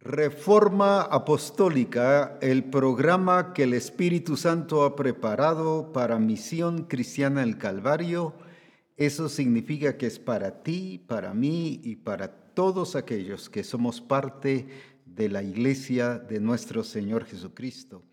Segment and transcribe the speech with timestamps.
[0.00, 8.32] Reforma Apostólica, el programa que el Espíritu Santo ha preparado para Misión Cristiana el Calvario,
[8.96, 14.68] eso significa que es para ti, para mí y para todos aquellos que somos parte
[15.04, 18.04] de la iglesia de nuestro Señor Jesucristo.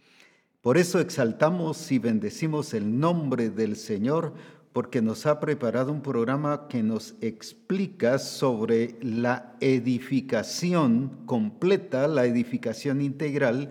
[0.62, 4.34] Por eso exaltamos y bendecimos el nombre del Señor
[4.76, 13.00] porque nos ha preparado un programa que nos explica sobre la edificación completa, la edificación
[13.00, 13.70] integral,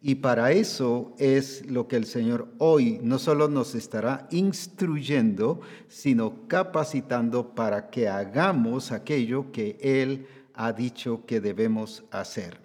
[0.00, 6.48] y para eso es lo que el Señor hoy no solo nos estará instruyendo, sino
[6.48, 12.64] capacitando para que hagamos aquello que Él ha dicho que debemos hacer.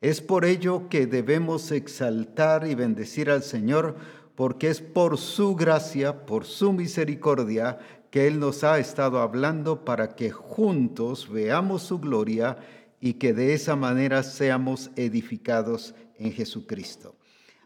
[0.00, 3.96] Es por ello que debemos exaltar y bendecir al Señor
[4.38, 7.80] porque es por su gracia, por su misericordia,
[8.12, 12.56] que Él nos ha estado hablando para que juntos veamos su gloria
[13.00, 17.16] y que de esa manera seamos edificados en Jesucristo.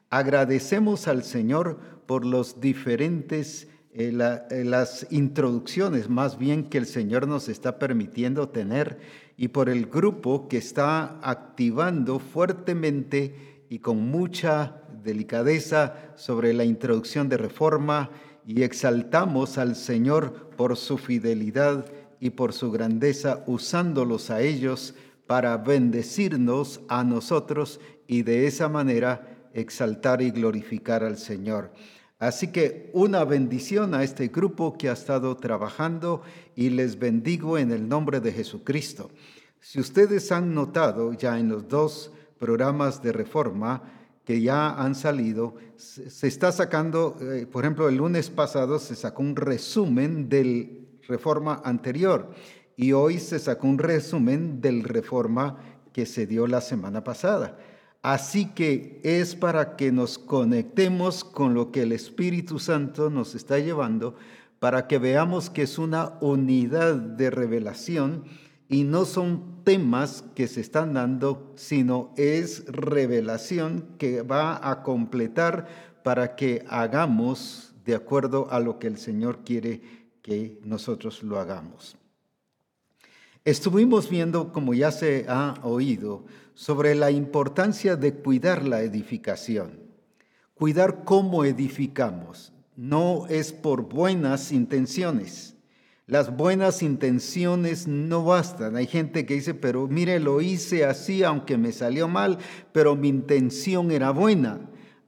[0.09, 4.11] Agradecemos al Señor por los diferentes, eh,
[4.50, 8.98] eh, las introducciones más bien que el Señor nos está permitiendo tener
[9.37, 17.28] y por el grupo que está activando fuertemente y con mucha delicadeza sobre la introducción
[17.28, 18.11] de reforma
[18.47, 21.86] y exaltamos al Señor por su fidelidad
[22.20, 24.94] y por su grandeza, usándolos a ellos
[25.27, 31.72] para bendecirnos a nosotros y de esa manera exaltar y glorificar al Señor.
[32.19, 36.22] Así que una bendición a este grupo que ha estado trabajando
[36.55, 39.11] y les bendigo en el nombre de Jesucristo.
[39.59, 43.83] Si ustedes han notado ya en los dos programas de reforma,
[44.25, 49.23] que ya han salido, se está sacando, eh, por ejemplo, el lunes pasado se sacó
[49.23, 52.31] un resumen del reforma anterior
[52.77, 55.59] y hoy se sacó un resumen del reforma
[55.93, 57.59] que se dio la semana pasada.
[58.03, 63.59] Así que es para que nos conectemos con lo que el Espíritu Santo nos está
[63.59, 64.17] llevando,
[64.59, 68.25] para que veamos que es una unidad de revelación
[68.69, 76.00] y no son temas que se están dando, sino es revelación que va a completar
[76.03, 79.83] para que hagamos de acuerdo a lo que el Señor quiere
[80.22, 81.97] que nosotros lo hagamos.
[83.45, 86.25] Estuvimos viendo, como ya se ha oído,
[86.55, 89.81] sobre la importancia de cuidar la edificación,
[90.55, 92.53] cuidar cómo edificamos.
[92.77, 95.56] No es por buenas intenciones
[96.07, 98.77] las buenas intenciones no bastan.
[98.77, 102.39] Hay gente que dice, pero mire, lo hice así, aunque me salió mal,
[102.73, 104.61] pero mi intención era buena.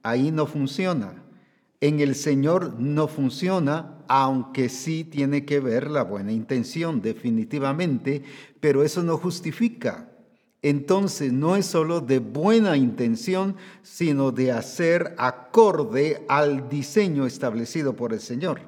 [0.03, 1.23] Ahí no funciona.
[1.81, 8.23] En el Señor no funciona, aunque sí tiene que ver la buena intención, definitivamente,
[8.61, 10.09] pero eso no justifica.
[10.61, 18.13] Entonces no es solo de buena intención, sino de hacer acorde al diseño establecido por
[18.13, 18.61] el Señor.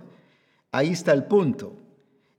[0.71, 1.86] Ahí está el punto.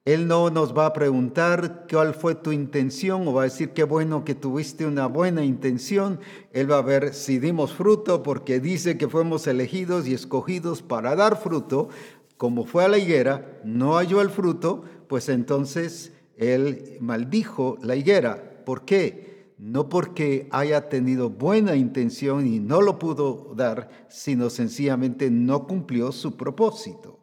[0.08, 3.84] Él no nos va a preguntar cuál fue tu intención o va a decir qué
[3.84, 6.18] bueno que tuviste una buena intención.
[6.54, 11.14] Él va a ver si dimos fruto porque dice que fuimos elegidos y escogidos para
[11.14, 11.90] dar fruto.
[12.38, 18.62] Como fue a la higuera, no halló el fruto, pues entonces él maldijo la higuera.
[18.64, 19.52] ¿Por qué?
[19.58, 26.12] No porque haya tenido buena intención y no lo pudo dar, sino sencillamente no cumplió
[26.12, 27.17] su propósito.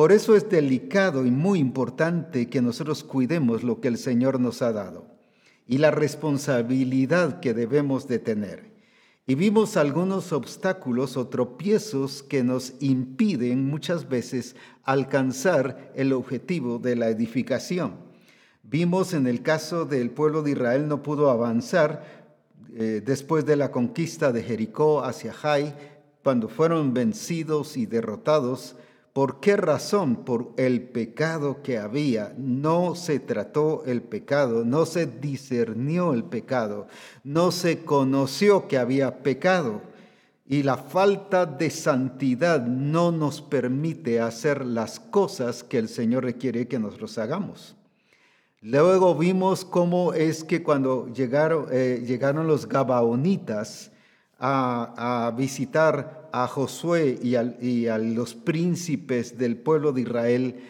[0.00, 4.62] Por eso es delicado y muy importante que nosotros cuidemos lo que el Señor nos
[4.62, 5.04] ha dado
[5.66, 8.72] y la responsabilidad que debemos de tener.
[9.26, 16.96] Y vimos algunos obstáculos o tropiezos que nos impiden muchas veces alcanzar el objetivo de
[16.96, 17.96] la edificación.
[18.62, 22.24] Vimos en el caso del pueblo de Israel no pudo avanzar
[22.72, 25.74] eh, después de la conquista de Jericó hacia Jai,
[26.22, 28.76] cuando fueron vencidos y derrotados
[29.12, 30.24] ¿Por qué razón?
[30.24, 32.32] Por el pecado que había.
[32.38, 36.86] No se trató el pecado, no se discernió el pecado,
[37.24, 39.82] no se conoció que había pecado.
[40.46, 46.68] Y la falta de santidad no nos permite hacer las cosas que el Señor requiere
[46.68, 47.76] que nosotros hagamos.
[48.62, 53.90] Luego vimos cómo es que cuando llegaron, eh, los Gabaonitas
[54.38, 57.34] a, a visitar a Josué y
[57.86, 60.60] a, los príncipes del pueblo de Israel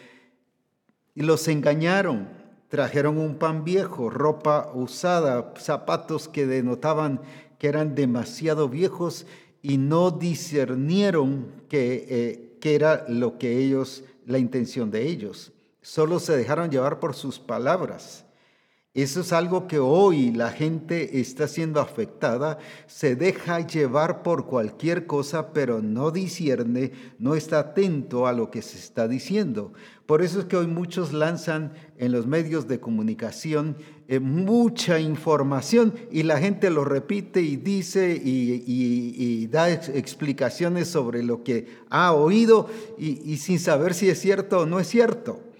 [1.15, 2.29] y los engañaron.
[2.69, 7.21] Trajeron un pan viejo, ropa usada, zapatos que denotaban
[7.59, 9.25] que eran demasiado viejos
[9.61, 15.51] y no discernieron que, eh, que era lo que ellos, la intención de ellos.
[15.81, 18.25] Solo se dejaron llevar por sus palabras.
[18.93, 22.57] Eso es algo que hoy la gente está siendo afectada,
[22.87, 28.61] se deja llevar por cualquier cosa, pero no discierne, no está atento a lo que
[28.61, 29.71] se está diciendo.
[30.05, 33.77] Por eso es que hoy muchos lanzan en los medios de comunicación
[34.09, 41.43] eh, mucha información y la gente lo repite y dice y, da explicaciones sobre lo
[41.43, 42.67] que ha oído
[42.97, 45.50] y sin saber si es cierto o no es cierto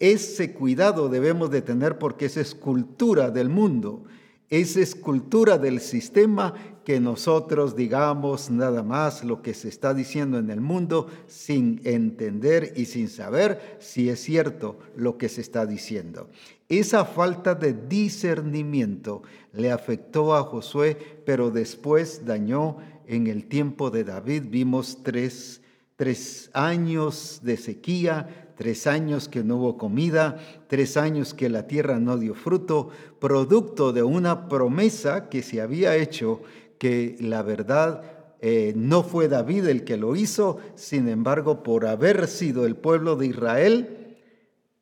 [0.00, 4.04] ese cuidado debemos de tener porque es escultura del mundo,
[4.48, 6.54] es escultura del sistema
[6.84, 12.72] que nosotros digamos nada más lo que se está diciendo en el mundo sin entender
[12.76, 16.30] y sin saber si es cierto lo que se está diciendo.
[16.70, 19.22] Esa falta de discernimiento
[19.52, 20.96] le afectó a Josué,
[21.26, 24.44] pero después dañó en el tiempo de David.
[24.48, 25.60] Vimos tres,
[25.96, 32.00] tres años de sequía, tres años que no hubo comida, tres años que la tierra
[32.00, 32.88] no dio fruto,
[33.20, 36.42] producto de una promesa que se había hecho
[36.76, 38.02] que la verdad
[38.40, 43.14] eh, no fue David el que lo hizo, sin embargo, por haber sido el pueblo
[43.14, 44.16] de Israel,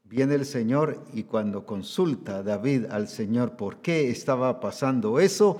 [0.04, 5.58] viene el Señor y cuando consulta David al Señor por qué estaba pasando eso,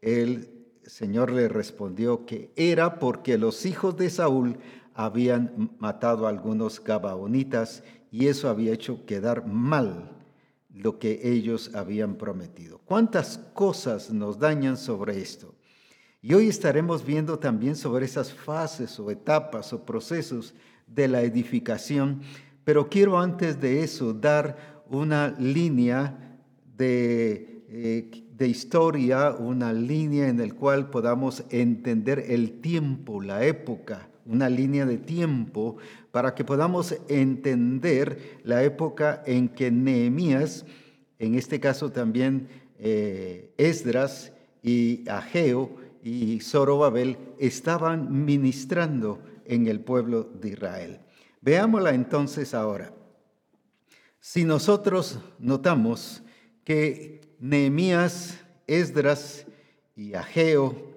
[0.00, 0.48] el
[0.86, 4.56] Señor le respondió que era porque los hijos de Saúl
[4.94, 10.10] habían matado a algunos gabaonitas y eso había hecho quedar mal
[10.74, 12.78] lo que ellos habían prometido.
[12.84, 15.54] ¿Cuántas cosas nos dañan sobre esto?
[16.20, 20.54] Y hoy estaremos viendo también sobre esas fases o etapas o procesos
[20.86, 22.20] de la edificación,
[22.64, 26.38] pero quiero antes de eso dar una línea
[26.76, 34.08] de, eh, de historia, una línea en la cual podamos entender el tiempo, la época
[34.26, 35.76] una línea de tiempo
[36.10, 40.64] para que podamos entender la época en que Nehemías,
[41.18, 42.48] en este caso también
[42.78, 44.32] eh, Esdras
[44.62, 51.00] y Ageo y Zorobabel, estaban ministrando en el pueblo de Israel.
[51.40, 52.92] Veámosla entonces ahora.
[54.20, 56.22] Si nosotros notamos
[56.64, 59.46] que Nehemías, Esdras
[59.96, 60.92] y Ageo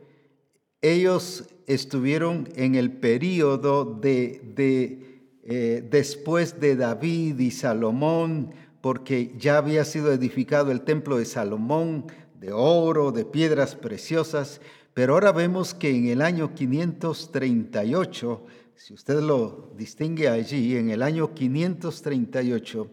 [0.86, 9.86] ellos estuvieron en el periodo de, eh, después de David y Salomón, porque ya había
[9.86, 12.06] sido edificado el templo de Salomón
[12.40, 14.62] de oro, de piedras preciosas,
[14.94, 18.46] pero ahora vemos que en el año 538,
[18.76, 22.92] si usted lo distingue allí, en el año 538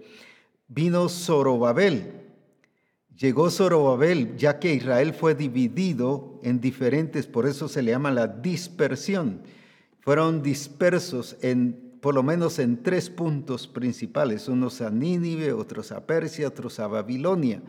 [0.68, 2.22] vino Zorobabel,
[3.22, 8.26] Llegó Zorobabel, ya que Israel fue dividido en diferentes, por eso se le llama la
[8.26, 9.42] dispersión.
[10.00, 16.06] Fueron dispersos en, por lo menos en tres puntos principales, unos a Nínive, otros a
[16.06, 17.62] Persia, otros a Babilonia.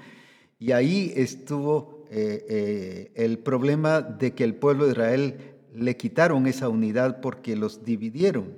[0.60, 5.38] Y ahí estuvo eh, eh, el problema de que el pueblo de Israel
[5.76, 8.54] le quitaron esa unidad porque los dividieron.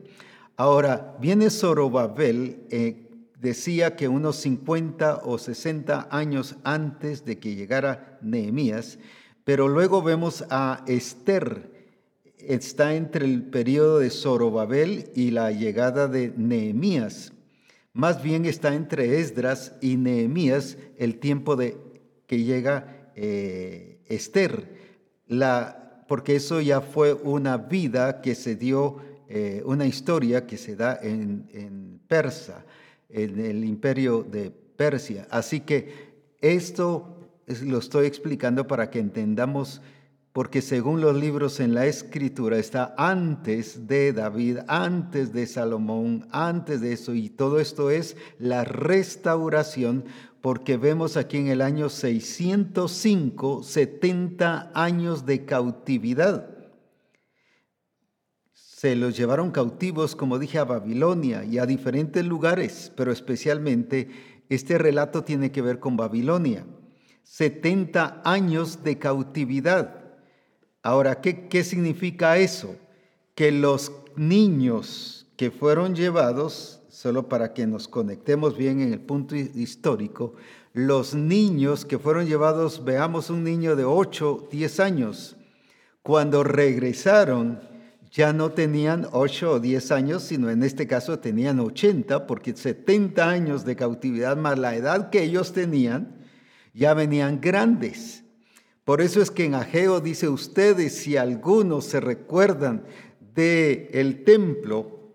[0.58, 3.10] Ahora, viene Zorobabel, eh,
[3.40, 8.98] decía que unos 50 o 60 años antes de que llegara Nehemías,
[9.46, 11.72] pero luego vemos a Esther,
[12.38, 17.32] está entre el periodo de Zorobabel y la llegada de Nehemías.
[17.94, 21.78] Más bien está entre Esdras y Nehemías el tiempo de
[22.28, 24.68] que llega eh, Esther,
[25.28, 28.98] la, porque eso ya fue una vida que se dio,
[29.30, 32.66] eh, una historia que se da en, en Persa
[33.10, 35.28] en el imperio de Persia.
[35.30, 37.15] Así que esto
[37.64, 39.82] lo estoy explicando para que entendamos,
[40.34, 46.82] porque según los libros en la escritura está antes de David, antes de Salomón, antes
[46.82, 50.06] de eso, y todo esto es la restauración,
[50.42, 56.56] porque vemos aquí en el año 605, 70 años de cautividad
[58.86, 64.10] se los llevaron cautivos, como dije, a Babilonia y a diferentes lugares, pero especialmente
[64.48, 66.68] este relato tiene que ver con Babilonia.
[67.26, 70.04] 70 años de cautividad.
[70.82, 72.76] Ahora, ¿qué, ¿qué significa eso?
[73.34, 79.36] Que los niños que fueron llevados, solo para que nos conectemos bien en el punto
[79.36, 80.36] histórico,
[80.72, 85.36] los niños que fueron llevados, veamos un niño de 8, 10 años,
[86.04, 87.60] cuando regresaron,
[88.12, 93.28] ya no tenían 8 o 10 años, sino en este caso tenían 80, porque 70
[93.28, 96.25] años de cautividad más la edad que ellos tenían,
[96.76, 98.24] ya venían grandes.
[98.84, 102.84] Por eso es que en Ageo dice ustedes, si algunos se recuerdan
[103.34, 105.14] de el templo,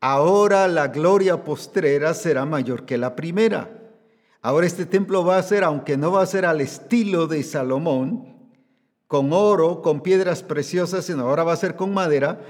[0.00, 3.74] ahora la gloria postrera será mayor que la primera.
[4.40, 8.36] Ahora este templo va a ser, aunque no va a ser al estilo de Salomón,
[9.08, 12.40] con oro, con piedras preciosas, sino ahora va a ser con madera,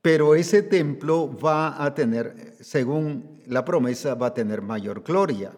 [0.00, 5.52] pero ese templo va a tener, según la promesa, va a tener mayor gloria.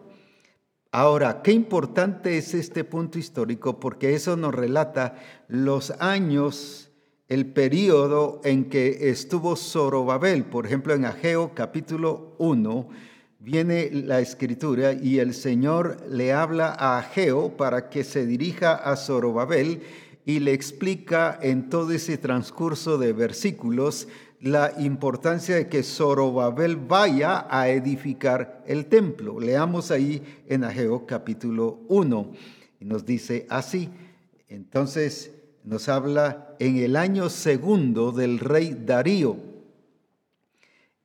[0.91, 6.89] Ahora, qué importante es este punto histórico porque eso nos relata los años,
[7.27, 10.45] el periodo en que estuvo Zorobabel.
[10.45, 12.89] Por ejemplo, en Ageo capítulo 1
[13.37, 18.95] viene la escritura y el Señor le habla a Ageo para que se dirija a
[18.95, 19.83] Zorobabel
[20.25, 24.07] y le explica en todo ese transcurso de versículos
[24.41, 29.39] la importancia de que Zorobabel vaya a edificar el templo.
[29.39, 32.31] Leamos ahí en Ageo capítulo 1
[32.79, 33.89] y nos dice así.
[34.47, 35.31] Entonces
[35.63, 39.49] nos habla en el año segundo del rey Darío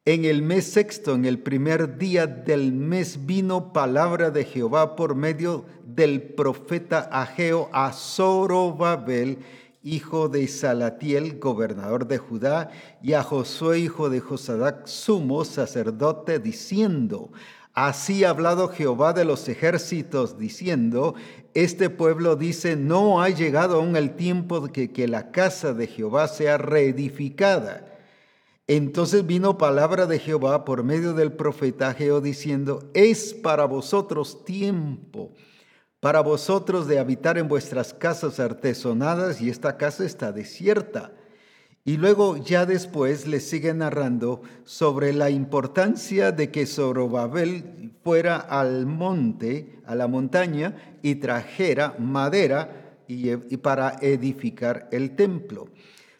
[0.06, 5.14] en el mes sexto, en el primer día del mes, vino palabra de Jehová por
[5.14, 9.38] medio del profeta Ageo a Zorobabel,
[9.84, 12.70] hijo de Salatiel, gobernador de Judá,
[13.02, 17.30] y a Josué, hijo de Josadac, sumo sacerdote, diciendo,
[17.74, 21.14] Así ha hablado Jehová de los ejércitos, diciendo,
[21.54, 25.88] este pueblo dice, no ha llegado aún el tiempo de que, que la casa de
[25.88, 27.98] Jehová sea reedificada.
[28.68, 35.32] Entonces vino palabra de Jehová por medio del profeta Geo diciendo, es para vosotros tiempo,
[36.04, 41.12] para vosotros de habitar en vuestras casas artesonadas y esta casa está desierta.
[41.82, 48.84] Y luego ya después le sigue narrando sobre la importancia de que Zorobabel fuera al
[48.84, 55.70] monte, a la montaña, y trajera madera y para edificar el templo.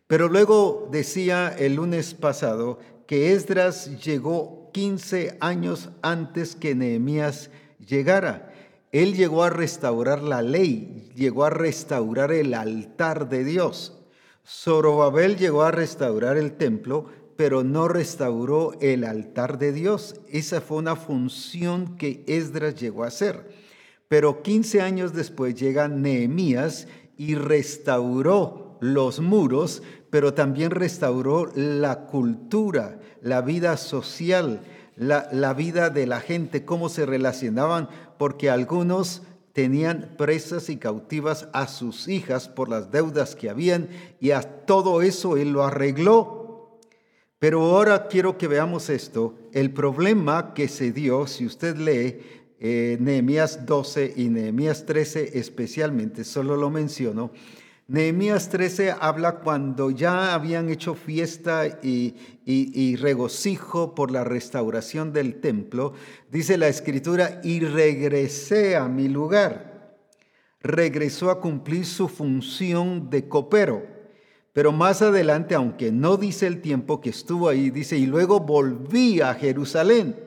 [0.07, 7.51] Pero luego decía el lunes pasado que Esdras llegó 15 años antes que Nehemías
[7.87, 8.54] llegara.
[8.95, 13.99] Él llegó a restaurar la ley, llegó a restaurar el altar de Dios.
[14.47, 20.21] Zorobabel llegó a restaurar el templo, pero no restauró el altar de Dios.
[20.31, 23.51] Esa fue una función que Esdras llegó a hacer.
[24.07, 26.87] Pero 15 años después llega Nehemías
[27.17, 34.61] y restauró los muros, pero también restauró la cultura, la vida social,
[34.97, 41.69] la, vida de la gente, cómo se relacionaban, porque algunos tenían presas y cautivas a
[41.69, 43.89] sus hijas por las deudas que habían
[44.21, 46.81] y a todo eso él lo arregló.
[47.39, 52.21] Pero ahora quiero que veamos esto, el problema que se dio, si usted lee
[52.59, 57.31] eh, Nehemías 12 y Nehemías 13 especialmente, solo lo menciono,
[57.87, 65.93] Nehemías 13 habla cuando ya habían hecho fiesta y, regocijo por la restauración del templo.
[66.31, 69.99] Dice la escritura, y regresé a mi lugar.
[70.61, 73.87] Regresó a cumplir su función de copero.
[74.55, 79.21] Pero más adelante, aunque no dice el tiempo que estuvo ahí, dice, y luego volví
[79.21, 80.24] a Jerusalén.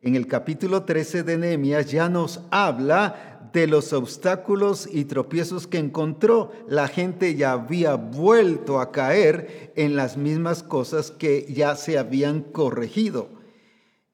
[0.00, 5.78] En el capítulo 13 de Nehemías ya nos habla de los obstáculos y tropiezos que
[5.78, 6.52] encontró.
[6.68, 12.42] La gente ya había vuelto a caer en las mismas cosas que ya se habían
[12.42, 13.28] corregido.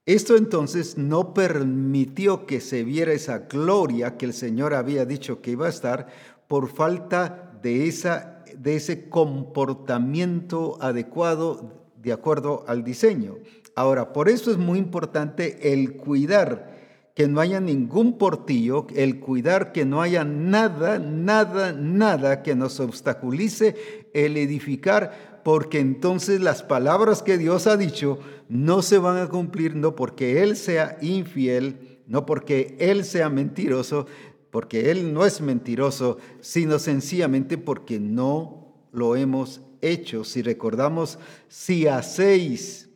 [0.07, 5.50] Esto entonces no permitió que se viera esa gloria que el Señor había dicho que
[5.50, 6.09] iba a estar
[6.49, 13.37] por falta de, esa, de ese comportamiento adecuado de acuerdo al diseño.
[13.75, 16.75] Ahora, por eso es muy importante el cuidar
[17.14, 22.81] que no haya ningún portillo, el cuidar que no haya nada, nada, nada que nos
[22.81, 29.28] obstaculice el edificar, porque entonces las palabras que Dios ha dicho no se van a
[29.28, 34.07] cumplir, no porque Él sea infiel, no porque Él sea mentiroso,
[34.50, 40.25] porque Él no es mentiroso, sino sencillamente porque no lo hemos hecho.
[40.25, 42.88] Si recordamos, si hacéis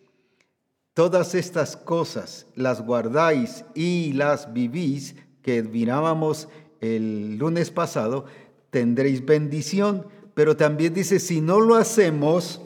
[0.98, 6.48] Todas estas cosas las guardáis y las vivís, que mirábamos
[6.80, 8.24] el lunes pasado,
[8.70, 10.08] tendréis bendición.
[10.34, 12.60] Pero también dice, si no lo hacemos,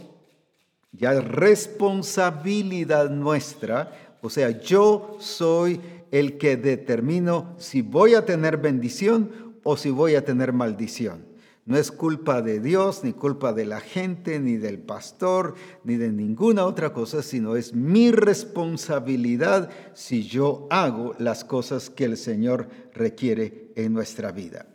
[0.92, 4.16] ya es responsabilidad nuestra.
[4.22, 10.14] O sea, yo soy el que determino si voy a tener bendición o si voy
[10.14, 11.31] a tener maldición.
[11.64, 15.54] No es culpa de Dios, ni culpa de la gente, ni del pastor,
[15.84, 22.04] ni de ninguna otra cosa, sino es mi responsabilidad si yo hago las cosas que
[22.04, 24.66] el Señor requiere en nuestra vida.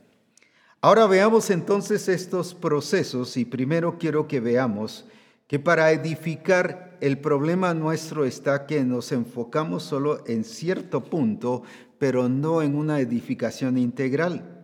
[0.79, 5.05] Ahora veamos entonces estos procesos y primero quiero que veamos
[5.47, 11.63] que para edificar el problema nuestro está que nos enfocamos solo en cierto punto,
[11.97, 14.56] pero no en una edificación integral.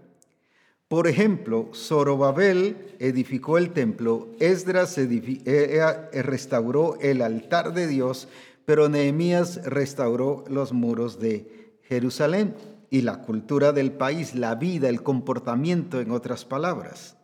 [0.93, 5.07] Por ejemplo, Zorobabel edificó el templo, Esdras eh,
[5.43, 8.27] eh, restauró el altar de Dios,
[8.65, 12.53] pero Nehemías restauró los muros de Jerusalén
[12.91, 17.17] y la cultura del país, la vida, el comportamiento, en otras palabras.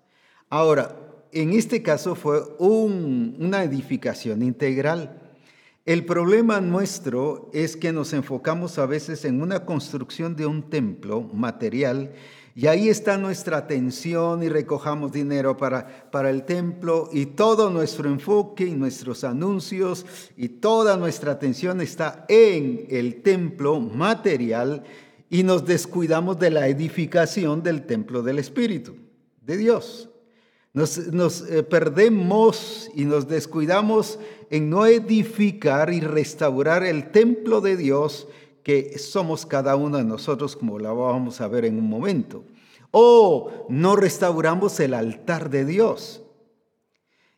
[0.50, 0.96] Ahora,
[1.32, 5.22] en este caso fue una edificación integral.
[5.86, 11.22] El problema nuestro es que nos enfocamos a veces en una construcción de un templo
[11.22, 12.14] material
[12.56, 18.10] y ahí está nuestra atención y recojamos dinero para, para el templo y todo nuestro
[18.10, 24.84] enfoque y nuestros anuncios y toda nuestra atención está en el templo material
[25.30, 28.96] y nos descuidamos de la edificación del templo del Espíritu,
[29.42, 30.10] de Dios.
[30.74, 38.28] Nos, eh, perdemos y nos descuidamos en no edificar y restaurar el templo de Dios
[38.70, 42.44] que somos cada uno de nosotros, como la vamos a ver en un momento.
[42.92, 46.22] O no restauramos el altar de Dios.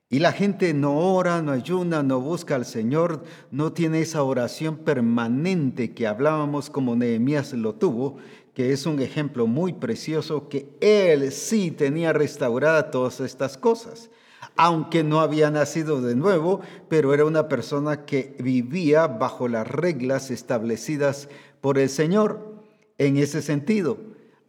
[0.09, 4.79] Y la gente no ora, no ayuna, no busca al Señor, no tiene esa oración
[4.79, 8.17] permanente que hablábamos como Nehemías lo tuvo,
[8.53, 14.09] que es un ejemplo muy precioso, que él sí tenía restaurada todas estas cosas
[14.55, 20.31] aunque no había nacido de nuevo, pero era una persona que vivía bajo las reglas
[20.31, 21.29] establecidas
[21.62, 22.51] por el Señor
[22.98, 23.98] en ese sentido.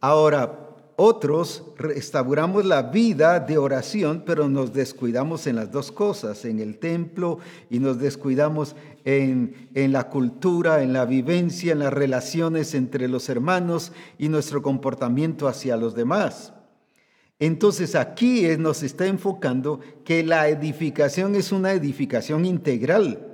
[0.01, 0.63] Ahora,
[0.95, 6.77] otros restauramos la vida de oración, pero nos descuidamos en las dos cosas, en el
[6.77, 7.39] templo
[7.71, 13.27] y nos descuidamos en, en, la cultura, en la vivencia, en las relaciones entre los
[13.27, 16.52] hermanos y nuestro comportamiento hacia los demás.
[17.39, 23.29] Entonces aquí nos está enfocando que la edificación es una edificación integral.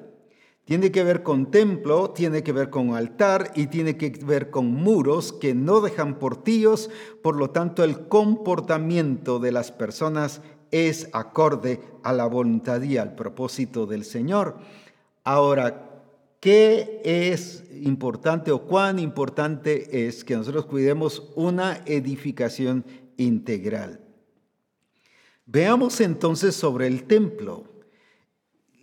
[0.66, 4.68] Tiene que ver con templo, tiene que ver con altar y tiene que ver con
[4.72, 6.92] muros que no dejan portillos,
[7.24, 13.16] por lo tanto el comportamiento de las personas es acorde a la voluntad y al
[13.16, 14.58] propósito del Señor.
[15.24, 16.04] Ahora,
[16.40, 22.86] ¿qué es importante o cuán importante es que nosotros cuidemos una edificación
[23.20, 24.00] integral.
[25.46, 27.66] Veamos entonces sobre el templo.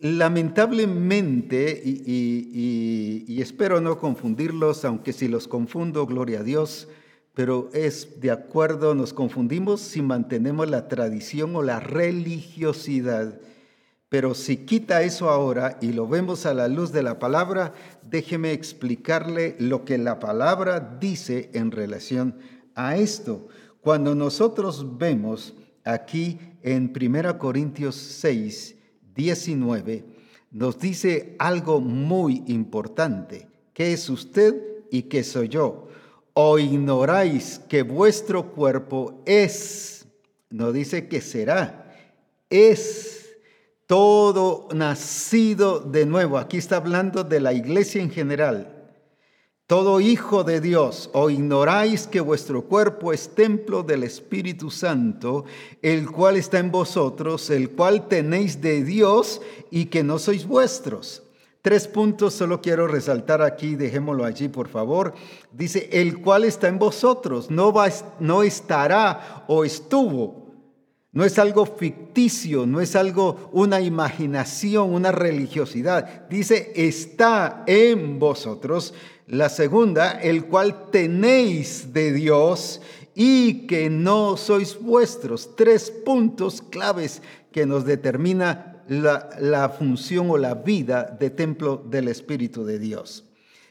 [0.00, 6.88] Lamentablemente, y, espero no confundirlos, aunque si los confundo, gloria a Dios,
[7.34, 13.40] pero es de acuerdo, nos confundimos si mantenemos la tradición o la religiosidad.
[14.08, 17.74] Pero si quita eso ahora y lo vemos a la luz de la palabra,
[18.08, 22.36] déjeme explicarle lo que la palabra dice en relación
[22.74, 23.48] a esto.
[23.86, 28.74] Cuando nosotros vemos aquí en 1 Corintios 6,
[29.14, 30.04] 19,
[30.50, 33.46] nos dice algo muy importante.
[33.72, 35.86] ¿Qué es usted y qué soy yo?
[36.34, 40.04] ¿O ignoráis que vuestro cuerpo es,
[40.50, 41.94] no dice que será,
[42.50, 43.36] es
[43.86, 46.38] todo nacido de nuevo?
[46.38, 48.75] Aquí está hablando de la iglesia en general
[49.66, 55.44] todo hijo de Dios, o ignoráis que vuestro cuerpo es templo del Espíritu Santo,
[55.82, 61.24] el cual está en vosotros, el cual tenéis de Dios y que no sois vuestros.
[61.62, 65.14] Tres puntos solo quiero resaltar aquí, dejémoslo allí por favor.
[65.50, 67.88] Dice, el cual está en vosotros, no, va,
[68.20, 70.46] no estará o estuvo.
[71.10, 76.28] No es algo ficticio, no es algo, una imaginación, una religiosidad.
[76.28, 78.94] Dice, está en vosotros
[79.26, 82.80] la segunda, el cual tenéis de Dios
[83.14, 85.56] y que no sois vuestros.
[85.56, 92.64] Tres puntos claves que nos determina la, función o la vida de templo del Espíritu
[92.64, 93.24] de Dios.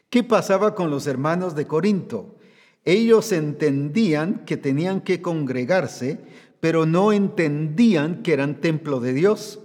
[0.10, 2.36] ¿Qué pasaba con los hermanos de Corinto?
[2.84, 6.20] Ellos entendían que tenían que congregarse,
[6.60, 9.60] pero no entendían que eran templo de Dios.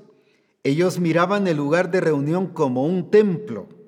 [0.62, 3.79] Ellos miraban el lugar de reunión como un templo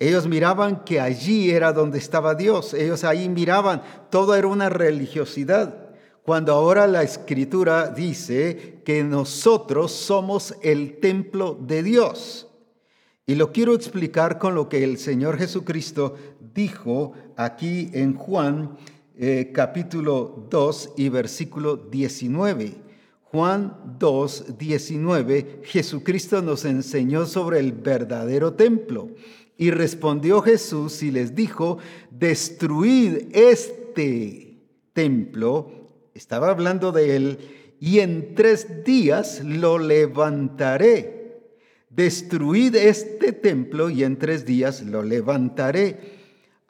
[0.00, 2.72] ellos miraban que allí era donde estaba Dios.
[2.72, 5.90] Ellos ahí miraban, todo era una religiosidad.
[6.22, 12.48] Cuando ahora la escritura dice que nosotros somos el templo de Dios.
[13.26, 16.16] Y lo quiero explicar con lo que el Señor Jesucristo
[16.54, 18.78] dijo aquí en Juan
[19.16, 22.90] eh, capítulo 2 y versículo 19.
[23.24, 29.10] Juan 2, 19, Jesucristo nos enseñó sobre el verdadero templo.
[29.60, 31.76] Y respondió Jesús y les dijo,
[32.10, 34.58] destruid este
[34.94, 35.70] templo,
[36.14, 37.38] estaba hablando de él,
[37.78, 41.42] y en tres días lo levantaré.
[41.90, 46.19] Destruid este templo y en tres días lo levantaré.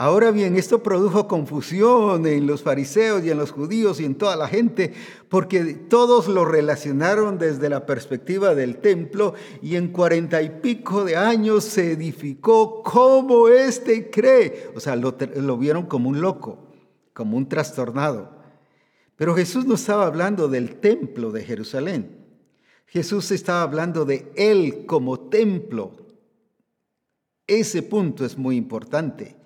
[0.03, 4.35] Ahora bien, esto produjo confusión en los fariseos y en los judíos y en toda
[4.35, 4.95] la gente,
[5.29, 11.17] porque todos lo relacionaron desde la perspectiva del templo y en cuarenta y pico de
[11.17, 14.71] años se edificó como éste cree.
[14.75, 16.73] O sea, lo, lo vieron como un loco,
[17.13, 18.31] como un trastornado.
[19.17, 22.25] Pero Jesús no estaba hablando del templo de Jerusalén.
[22.87, 25.93] Jesús estaba hablando de Él como templo.
[27.47, 29.40] Ese punto es muy importante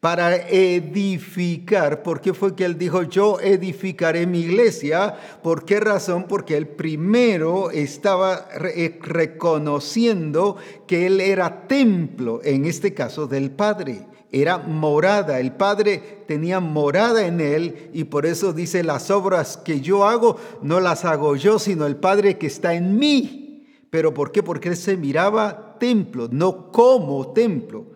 [0.00, 2.02] para edificar.
[2.02, 5.14] ¿Por qué fue que él dijo, yo edificaré mi iglesia?
[5.42, 6.24] ¿Por qué razón?
[6.26, 14.06] Porque él primero estaba eh, reconociendo que él era templo, en este caso del Padre.
[14.32, 19.80] Era morada, el Padre tenía morada en él y por eso dice, las obras que
[19.80, 23.66] yo hago no las hago yo, sino el Padre que está en mí.
[23.90, 24.42] ¿Pero por qué?
[24.42, 27.89] Porque él se miraba templo, no como templo.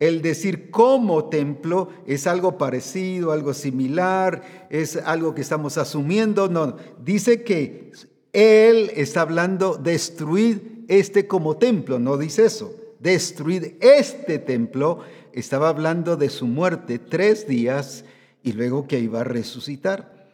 [0.00, 6.48] El decir como templo es algo parecido, algo similar, es algo que estamos asumiendo.
[6.48, 7.92] No, dice que
[8.32, 12.74] Él está hablando destruir este como templo, no dice eso.
[12.98, 15.00] Destruir este templo,
[15.32, 18.04] estaba hablando de su muerte tres días
[18.42, 20.30] y luego que iba a resucitar.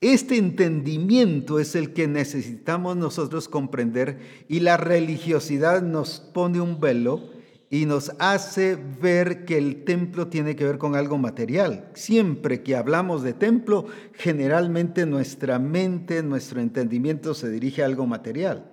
[0.00, 7.36] Este entendimiento es el que necesitamos nosotros comprender y la religiosidad nos pone un velo
[7.70, 11.90] y nos hace ver que el templo tiene que ver con algo material.
[11.94, 18.70] Siempre que hablamos de templo, generalmente nuestra mente, nuestro entendimiento se dirige a algo material.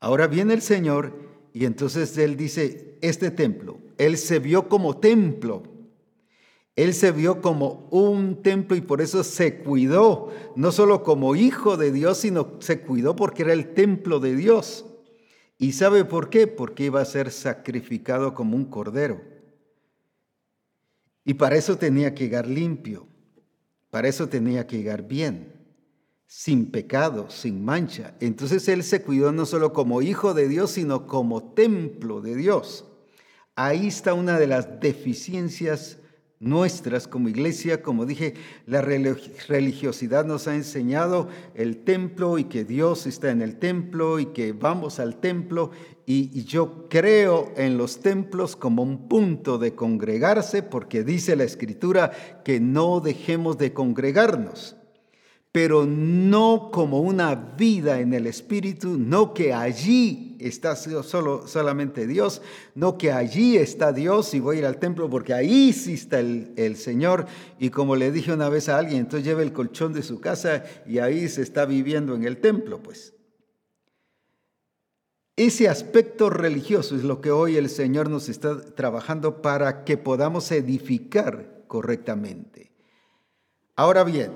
[0.00, 1.12] Ahora viene el Señor
[1.52, 5.62] y entonces Él dice, este templo, Él se vio como templo.
[6.74, 11.76] Él se vio como un templo y por eso se cuidó, no solo como hijo
[11.76, 14.86] de Dios, sino se cuidó porque era el templo de Dios.
[15.62, 16.48] ¿Y sabe por qué?
[16.48, 19.20] Porque iba a ser sacrificado como un cordero.
[21.24, 23.06] Y para eso tenía que llegar limpio,
[23.88, 25.52] para eso tenía que llegar bien,
[26.26, 28.16] sin pecado, sin mancha.
[28.18, 32.84] Entonces él se cuidó no solo como hijo de Dios, sino como templo de Dios.
[33.54, 35.98] Ahí está una de las deficiencias
[36.42, 37.82] nuestras como iglesia.
[37.82, 38.34] Como dije,
[38.66, 44.26] la religiosidad nos ha enseñado el templo y que Dios está en el templo y
[44.26, 45.70] que vamos al templo.
[46.04, 52.10] Y, yo creo en los templos como un punto de congregarse porque dice la escritura
[52.44, 54.76] que no dejemos de congregarnos
[55.52, 62.40] pero no como una vida en el Espíritu, no que allí está solo, solamente Dios,
[62.74, 66.20] no que allí está Dios y voy a ir al templo porque ahí sí está
[66.20, 67.26] el, el Señor.
[67.58, 70.64] Y como le dije una vez a alguien, entonces lleva el colchón de su casa
[70.86, 73.14] y ahí se está viviendo en el templo, pues.
[75.36, 80.50] Ese aspecto religioso es lo que hoy el Señor nos está trabajando para que podamos
[80.50, 82.72] edificar correctamente.
[83.74, 84.32] Ahora bien,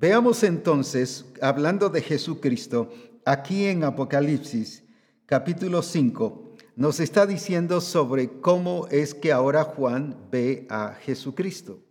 [0.00, 2.92] Veamos entonces, hablando de Jesucristo,
[3.24, 4.84] aquí en Apocalipsis
[5.26, 11.82] capítulo 5, nos está diciendo sobre cómo es que ahora Juan ve a Jesucristo.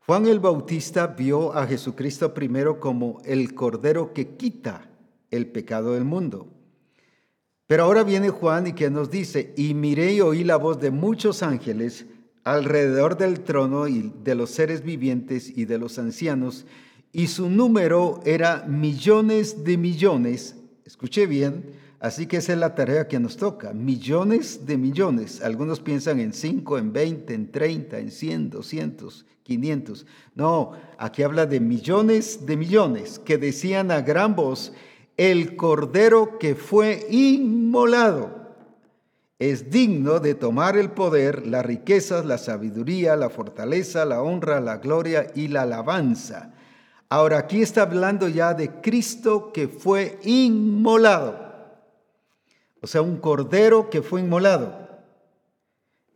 [0.00, 4.90] Juan el Bautista vio a Jesucristo primero como el Cordero que quita
[5.30, 6.52] el pecado del mundo.
[7.66, 10.90] Pero ahora viene Juan y que nos dice, y miré y oí la voz de
[10.90, 12.04] muchos ángeles
[12.44, 16.66] alrededor del trono y de los seres vivientes y de los ancianos,
[17.12, 20.56] y su número era millones de millones.
[20.84, 21.64] Escuché bien,
[21.98, 25.42] así que esa es la tarea que nos toca, millones de millones.
[25.42, 30.06] Algunos piensan en 5, en 20, en 30, en 100, 200, 500.
[30.34, 34.72] No, aquí habla de millones de millones que decían a gran voz,
[35.16, 38.44] el cordero que fue inmolado
[39.38, 44.78] es digno de tomar el poder, las riquezas, la sabiduría, la fortaleza, la honra, la
[44.78, 46.52] gloria y la alabanza
[47.08, 51.46] Ahora aquí está hablando ya de Cristo que fue inmolado.
[52.80, 54.88] O sea, un cordero que fue inmolado,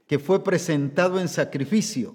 [0.07, 2.15] que fue presentado en sacrificio.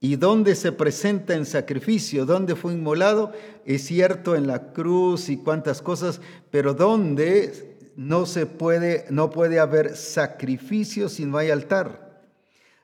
[0.00, 2.26] ¿Y dónde se presenta en sacrificio?
[2.26, 3.32] ¿Dónde fue inmolado?
[3.64, 9.60] Es cierto en la cruz y cuantas cosas, pero ¿dónde no se puede no puede
[9.60, 12.22] haber sacrificio si no hay altar?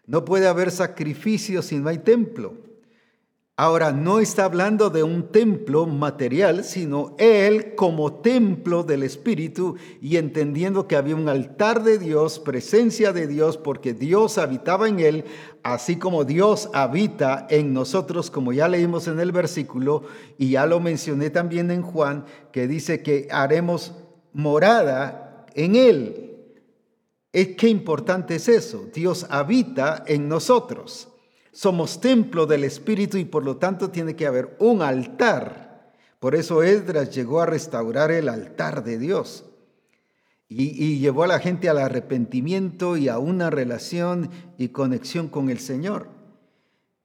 [0.07, 2.70] No puede haber sacrificio si no hay templo.
[3.63, 10.17] Ahora, no está hablando de un templo material, sino Él como templo del Espíritu y
[10.17, 15.27] entendiendo que había un altar de Dios, presencia de Dios, porque Dios habitaba en Él,
[15.63, 20.05] así como Dios habita en nosotros, como ya leímos en el versículo
[20.39, 23.93] y ya lo mencioné también en Juan, que dice que haremos
[24.33, 26.39] morada en Él.
[27.31, 28.87] ¿Qué importante es eso?
[28.95, 31.10] Dios habita en nosotros.
[31.53, 35.93] Somos templo del Espíritu y por lo tanto tiene que haber un altar.
[36.19, 39.45] Por eso Esdras llegó a restaurar el altar de Dios
[40.51, 45.61] y, llevó a la gente al arrepentimiento y a una relación y conexión con el
[45.61, 46.09] Señor.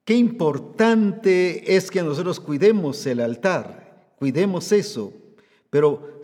[0.04, 5.12] Qué importante es que nosotros cuidemos el altar, cuidemos eso,
[5.70, 6.20] pero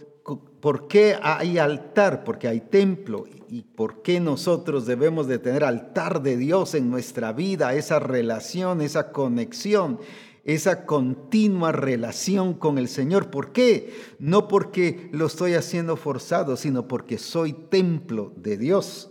[0.61, 2.25] ¿por qué hay altar?
[2.25, 3.25] Porque hay templo.
[3.53, 7.75] ¿Y por qué nosotros debemos de tener altar de Dios en nuestra vida?
[7.75, 9.99] Esa relación, esa conexión
[10.45, 13.31] esa continua relación con el Señor.
[13.31, 13.93] ¿Por qué?
[14.19, 19.11] No porque lo estoy haciendo forzado, sino porque soy templo de Dios.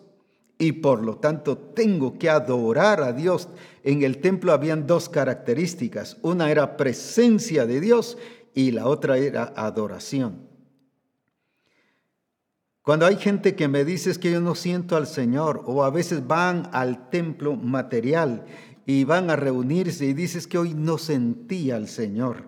[0.58, 3.48] Y por lo tanto tengo que adorar a Dios.
[3.84, 6.18] En el templo habían dos características.
[6.24, 8.18] Una era presencia de Dios
[8.56, 10.51] y la otra era adoración.
[12.92, 16.28] Cuando hay gente que me dice que yo no siento al Señor o a veces
[16.28, 18.44] van al templo material
[18.86, 22.48] y van a reunirse y dices que hoy no sentía al Señor.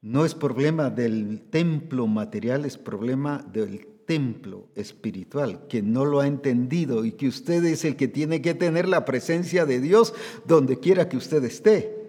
[0.00, 6.26] No es problema del templo material, es problema del templo espiritual, que no lo ha
[6.26, 10.14] entendido y que usted es el que tiene que tener la presencia de Dios
[10.48, 12.01] donde quiera que usted esté.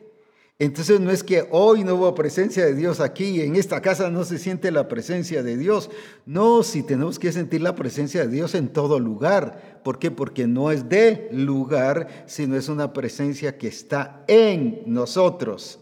[0.59, 4.23] Entonces no es que hoy no hubo presencia de Dios aquí, en esta casa no
[4.23, 5.89] se siente la presencia de Dios.
[6.25, 9.81] No, si tenemos que sentir la presencia de Dios en todo lugar.
[9.83, 10.11] ¿Por qué?
[10.11, 15.79] Porque no es de lugar, sino es una presencia que está en nosotros.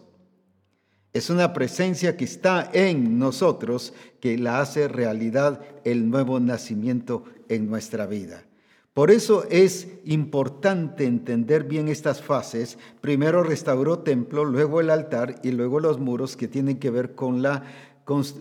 [1.13, 7.69] Es una presencia que está en nosotros que la hace realidad el nuevo nacimiento en
[7.69, 8.45] nuestra vida.
[8.93, 12.77] Por eso es importante entender bien estas fases.
[12.99, 17.41] Primero restauró templo, luego el altar y luego los muros que tienen que ver con
[17.41, 17.63] la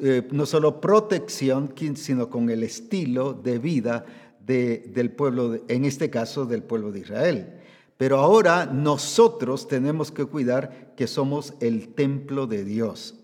[0.03, 4.05] eh, no solo protección, sino con el estilo de vida
[4.45, 7.61] del pueblo, en este caso del pueblo de Israel.
[7.97, 13.15] Pero ahora nosotros tenemos que cuidar que somos el templo de Dios.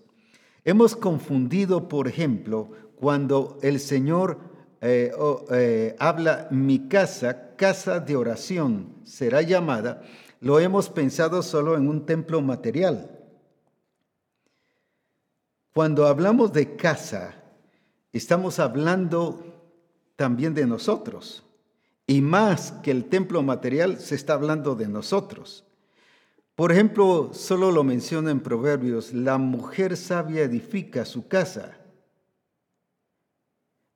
[0.63, 4.39] Hemos confundido, por ejemplo, cuando el Señor
[4.81, 5.11] eh,
[5.51, 10.03] eh, habla mi casa, casa de oración será llamada,
[10.39, 13.09] lo hemos pensado solo en un templo material.
[15.73, 17.35] Cuando hablamos de casa,
[18.13, 19.43] estamos hablando
[20.15, 21.43] también de nosotros.
[22.05, 25.65] Y más que el templo material, se está hablando de nosotros.
[26.55, 31.77] Por ejemplo, solo lo menciona en Proverbios, la mujer sabia edifica su casa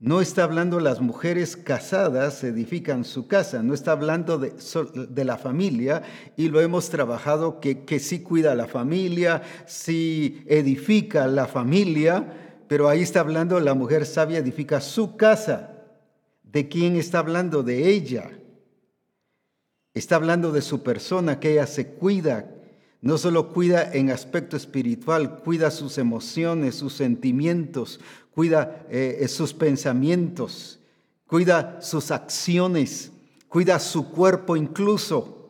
[0.01, 6.01] no está hablando las mujeres casadas edifican su casa, no está hablando de, la familia
[6.35, 12.89] y lo hemos trabajado que, que sí cuida la familia, sí edifica la familia, pero
[12.89, 15.83] ahí está hablando la mujer sabia edifica su casa.
[16.41, 17.61] ¿De quién está hablando?
[17.61, 18.31] De ella.
[19.93, 22.49] Está hablando de su persona, que ella se cuida,
[23.01, 27.99] no solo cuida en aspecto espiritual, cuida sus emociones, sus sentimientos,
[28.33, 30.79] cuida eh, sus pensamientos,
[31.25, 33.11] cuida sus acciones,
[33.47, 35.49] cuida su cuerpo incluso.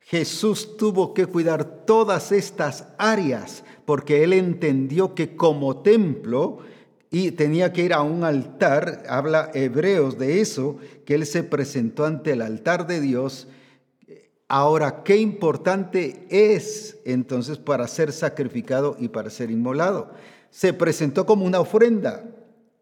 [0.00, 6.58] Jesús tuvo que cuidar todas estas áreas porque él entendió que como templo
[7.10, 12.06] y tenía que ir a un altar, habla Hebreos de eso, que él se presentó
[12.06, 13.48] ante el altar de Dios.
[14.54, 20.10] Ahora, qué importante es entonces para ser sacrificado y para ser inmolado
[20.50, 22.22] se presentó como una ofrenda.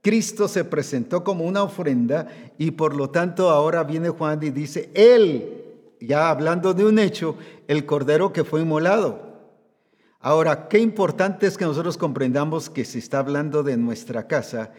[0.03, 2.27] Cristo se presentó como una ofrenda
[2.59, 5.63] y por lo tanto ahora viene Juan y dice, Él,
[6.01, 7.37] ya hablando de un hecho,
[7.69, 9.23] el cordero que fue inmolado.
[10.19, 14.73] Ahora, qué importante es que nosotros comprendamos que se está hablando de nuestra casa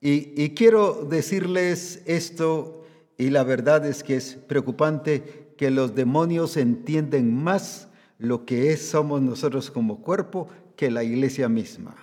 [0.00, 2.80] y, y quiero decirles esto
[3.16, 7.88] y la verdad es que es preocupante que los demonios entienden más
[8.18, 11.96] lo que es somos nosotros como cuerpo que la iglesia misma.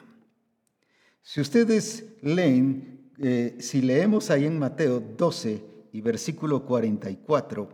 [1.21, 7.69] Si ustedes leen, eh, si leemos ahí en Mateo 12 y versículo 44,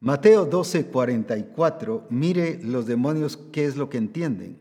[0.00, 4.58] Mateo 12, 44, mire los demonios qué es lo que entienden.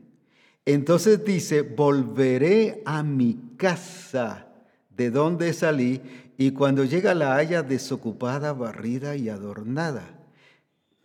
[0.66, 4.48] Entonces dice, volveré a mi casa
[4.90, 6.02] de donde salí
[6.38, 10.20] y cuando llega la haya desocupada, barrida y adornada.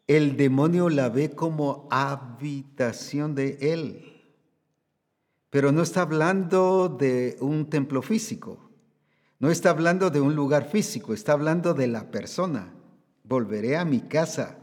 [0.07, 4.25] El demonio la ve como habitación de él.
[5.51, 8.71] Pero no está hablando de un templo físico,
[9.39, 12.75] no está hablando de un lugar físico, está hablando de la persona.
[13.23, 14.59] Volveré a mi casa.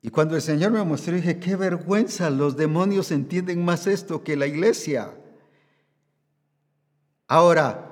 [0.00, 4.36] Y cuando el Señor me mostró, dije, qué vergüenza, los demonios entienden más esto que
[4.36, 5.14] la iglesia.
[7.28, 7.91] Ahora,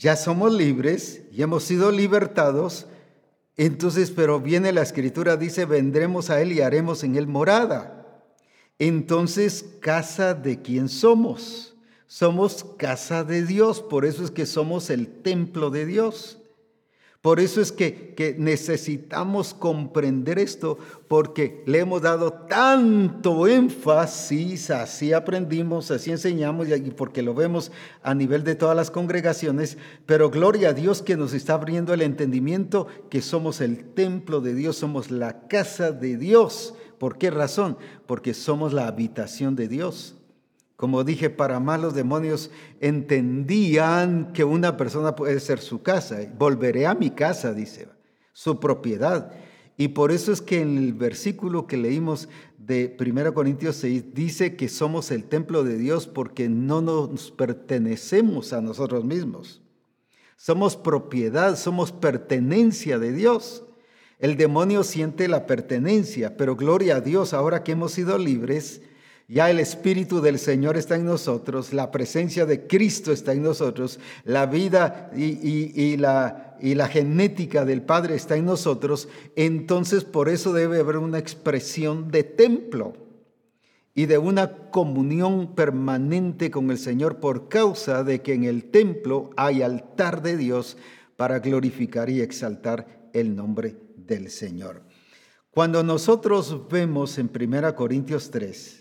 [0.00, 2.86] ya somos libres y hemos sido libertados,
[3.56, 8.24] Entonces, pero viene la escritura, dice, vendremos a Él y haremos en Él morada.
[8.78, 11.76] Entonces, casa de quién somos?
[12.06, 16.39] Somos casa de Dios, por eso es que somos el templo de Dios.
[17.22, 25.90] Por eso es que, necesitamos comprender esto, porque le hemos dado tanto énfasis, así aprendimos,
[25.90, 30.74] así enseñamos, y porque lo vemos a nivel de todas las congregaciones, pero gloria a
[30.74, 35.46] Dios que nos está abriendo el entendimiento que somos el templo de Dios, somos la
[35.46, 36.74] casa de Dios.
[36.98, 37.76] ¿Por qué razón?
[38.06, 40.19] Porque somos la habitación de Dios.
[40.80, 46.20] Como dije, para más los demonios entendían que una persona puede ser su casa.
[46.38, 47.86] Volveré a mi casa, dice,
[48.32, 49.30] su propiedad.
[49.76, 54.56] Y por eso es que en el versículo que leímos de 1 Corintios 6 dice
[54.56, 59.60] que somos el templo de Dios porque no nos pertenecemos a nosotros mismos.
[60.38, 63.64] Somos propiedad, somos pertenencia de Dios.
[64.18, 68.80] El demonio siente la pertenencia, pero gloria a Dios, ahora que hemos sido libres,
[69.30, 74.00] ya el Espíritu del Señor está en nosotros, la presencia de Cristo está en nosotros,
[74.24, 79.08] la vida y, la, y la genética del Padre está en nosotros.
[79.36, 82.94] Entonces por eso debe haber una expresión de templo
[83.94, 89.30] y de una comunión permanente con el Señor por causa de que en el templo
[89.36, 90.76] hay altar de Dios
[91.16, 94.82] para glorificar y exaltar el nombre del Señor.
[95.52, 98.80] Cuando nosotros vemos en 1 Corintios 3,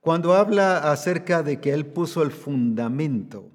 [0.00, 3.50] cuando habla acerca de que Él puso el fundamento,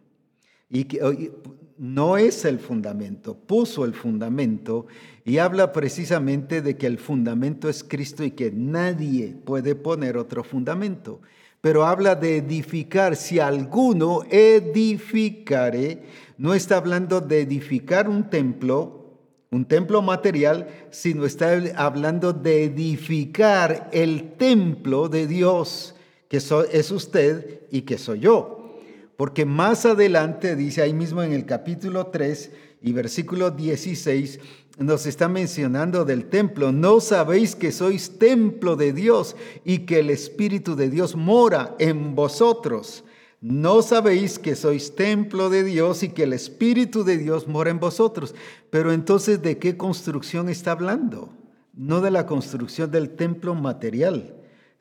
[0.69, 1.31] y que
[1.77, 4.88] no es el fundamento, puso el fundamento,
[5.23, 10.43] y habla precisamente de que el fundamento es Cristo y que nadie puede poner otro
[10.43, 11.21] fundamento.
[11.62, 16.03] Pero habla de edificar, si alguno edificare,
[16.38, 19.17] no está hablando de edificar un templo,
[19.49, 25.94] un templo material, sino está hablando de edificar el templo de Dios
[26.27, 28.77] que es usted y que soy yo.
[29.17, 34.39] Porque más adelante dice ahí mismo en el capítulo 3 y versículo 16,
[34.77, 36.71] nos está mencionando del templo.
[36.71, 42.13] No sabéis que sois templo de Dios y que el Espíritu de Dios mora en
[42.13, 43.05] vosotros.
[43.39, 47.79] No sabéis que sois templo de Dios y que el Espíritu de Dios mora en
[47.79, 48.35] vosotros.
[48.69, 51.29] Pero entonces, ¿de qué construcción está hablando?
[51.73, 54.35] No de la construcción del templo material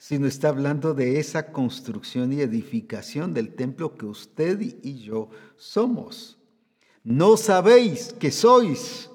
[0.06, 6.36] sino está hablando de esa construcción y edificación del templo que usted y yo somos.
[7.02, 9.08] No sabéis que sois.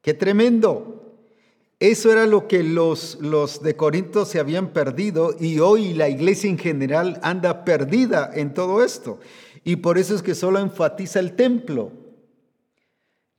[0.00, 1.18] Qué tremendo.
[1.78, 6.48] Eso era lo que los, los de Corinto se habían perdido y hoy la iglesia
[6.48, 9.20] en general anda perdida en todo esto.
[9.64, 11.92] Y por eso es que solo enfatiza el templo.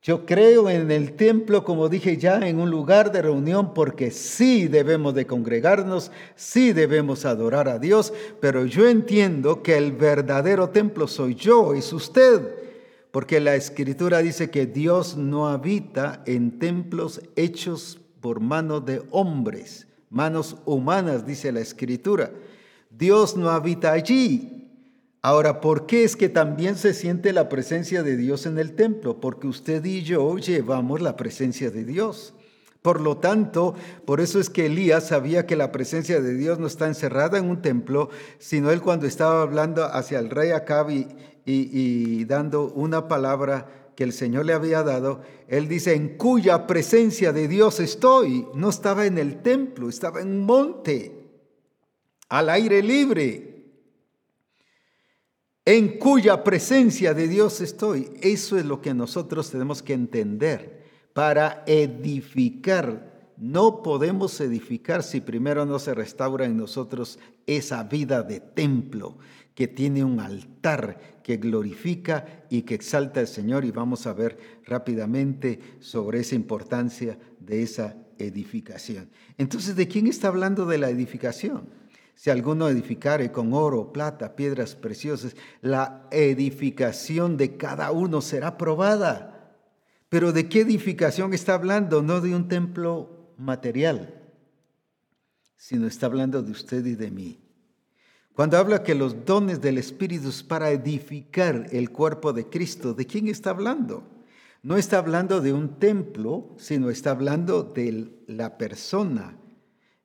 [0.03, 4.67] Yo creo en el templo, como dije ya, en un lugar de reunión porque sí
[4.67, 8.11] debemos de congregarnos, sí debemos adorar a Dios,
[8.41, 12.41] pero yo entiendo que el verdadero templo soy yo, es usted,
[13.11, 19.87] porque la escritura dice que Dios no habita en templos hechos por manos de hombres,
[20.09, 22.33] manos humanas, dice la escritura.
[22.89, 24.62] Dios no habita allí,
[25.25, 29.21] Ahora, ¿por qué es que también se siente la presencia de Dios en el templo?
[29.21, 32.33] Porque usted y yo llevamos la presencia de Dios.
[32.81, 36.67] Por lo tanto, por eso es que Elías sabía que la presencia de Dios no
[36.67, 41.07] está encerrada en un templo, sino él cuando estaba hablando hacia el rey Acab y,
[41.45, 47.31] y dando una palabra que el Señor le había dado, él dice, en cuya presencia
[47.31, 48.45] de Dios estoy.
[48.55, 51.29] No estaba en el templo, estaba en un monte,
[52.27, 53.52] al aire libre
[55.65, 58.11] en cuya presencia de Dios estoy.
[58.21, 63.31] Eso es lo que nosotros tenemos que entender para edificar.
[63.37, 69.17] No podemos edificar si primero no se restaura en nosotros esa vida de templo
[69.55, 73.65] que tiene un altar que glorifica y que exalta al Señor.
[73.65, 79.09] Y vamos a ver rápidamente sobre esa importancia de esa edificación.
[79.37, 81.82] Entonces, ¿de quién está hablando de la edificación?
[82.15, 89.57] Si alguno edificare con oro, plata, piedras preciosas, la edificación de cada uno será probada.
[90.09, 92.01] Pero ¿de qué edificación está hablando?
[92.01, 94.21] No de un templo material,
[95.55, 97.39] sino está hablando de usted y de mí.
[98.33, 103.05] Cuando habla que los dones del Espíritu es para edificar el cuerpo de Cristo, ¿de
[103.05, 104.03] quién está hablando?
[104.63, 109.37] No está hablando de un templo, sino está hablando de la persona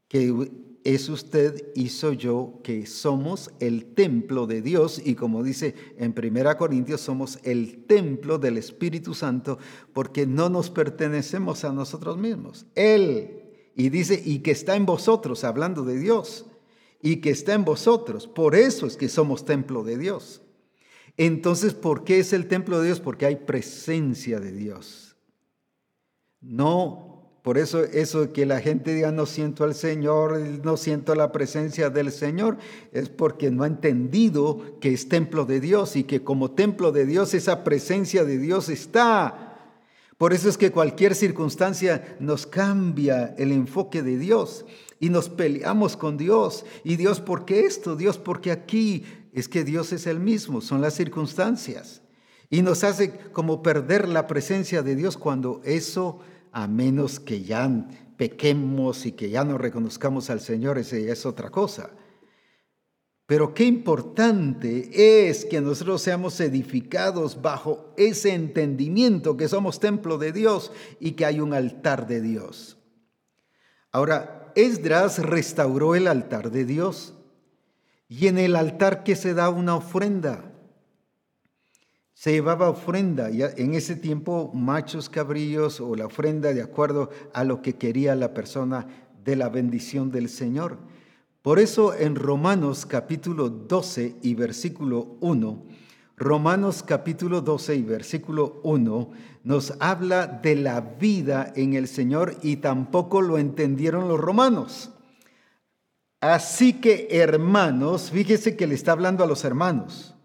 [0.09, 0.51] que
[0.95, 6.15] es usted y soy yo que somos el templo de Dios y como dice en
[6.17, 9.59] 1 Corintios somos el templo del Espíritu Santo
[9.93, 12.65] porque no nos pertenecemos a nosotros mismos.
[12.75, 13.43] Él,
[13.77, 16.47] y dice, y que está en vosotros, hablando de Dios,
[17.03, 18.27] y que está en vosotros.
[18.27, 20.41] Por eso es que somos templo de Dios.
[21.19, 23.01] Entonces, ¿por qué es el templo de Dios?
[23.01, 25.17] Porque hay presencia de Dios.
[26.41, 27.08] No
[27.49, 31.89] por eso eso que la gente diga no siento al Señor, no siento la presencia
[31.89, 32.59] del Señor,
[32.93, 37.07] es porque no ha entendido que es templo de Dios y que como templo de
[37.07, 39.57] Dios esa presencia de Dios está.
[40.19, 44.67] Por eso es que cualquier circunstancia nos cambia el enfoque de Dios
[45.01, 46.67] y nos peleamos con Dios.
[46.85, 47.97] Y Dios, ¿por qué esto?
[47.97, 52.03] Dios, porque aquí es que Dios es el mismo, son las circunstancias.
[52.51, 56.21] Y nos hace como perder la presencia de Dios cuando eso
[56.53, 61.51] a menos que ya pequemos y que ya no reconozcamos al Señor, ese es otra
[61.51, 61.91] cosa.
[63.27, 70.33] Pero qué importante es que nosotros seamos edificados bajo ese entendimiento que somos templo de
[70.33, 72.79] Dios y que hay un altar de Dios.
[73.93, 77.15] Ahora, Esdras restauró el altar de Dios
[78.09, 80.48] y en el altar que se da una ofrenda
[82.19, 87.45] se llevaba ofrenda, y en ese tiempo machos cabrillos o la ofrenda de acuerdo a
[87.45, 88.89] lo que quería la persona
[89.23, 90.79] de la bendición del Señor.
[91.43, 95.65] Por eso en Romanos capítulo 12 y versículo 1,
[96.17, 99.11] Romanos capítulo 12 y versículo 1
[99.45, 104.91] nos habla de la vida en el Señor y tampoco lo entendieron los romanos.
[106.21, 110.18] Así que hermanos, fíjese que le está hablando a los hermanos.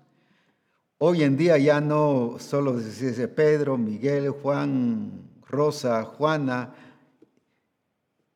[1.05, 5.11] Hoy en día ya no solo se dice Pedro, Miguel, Juan,
[5.45, 6.75] Rosa, Juana.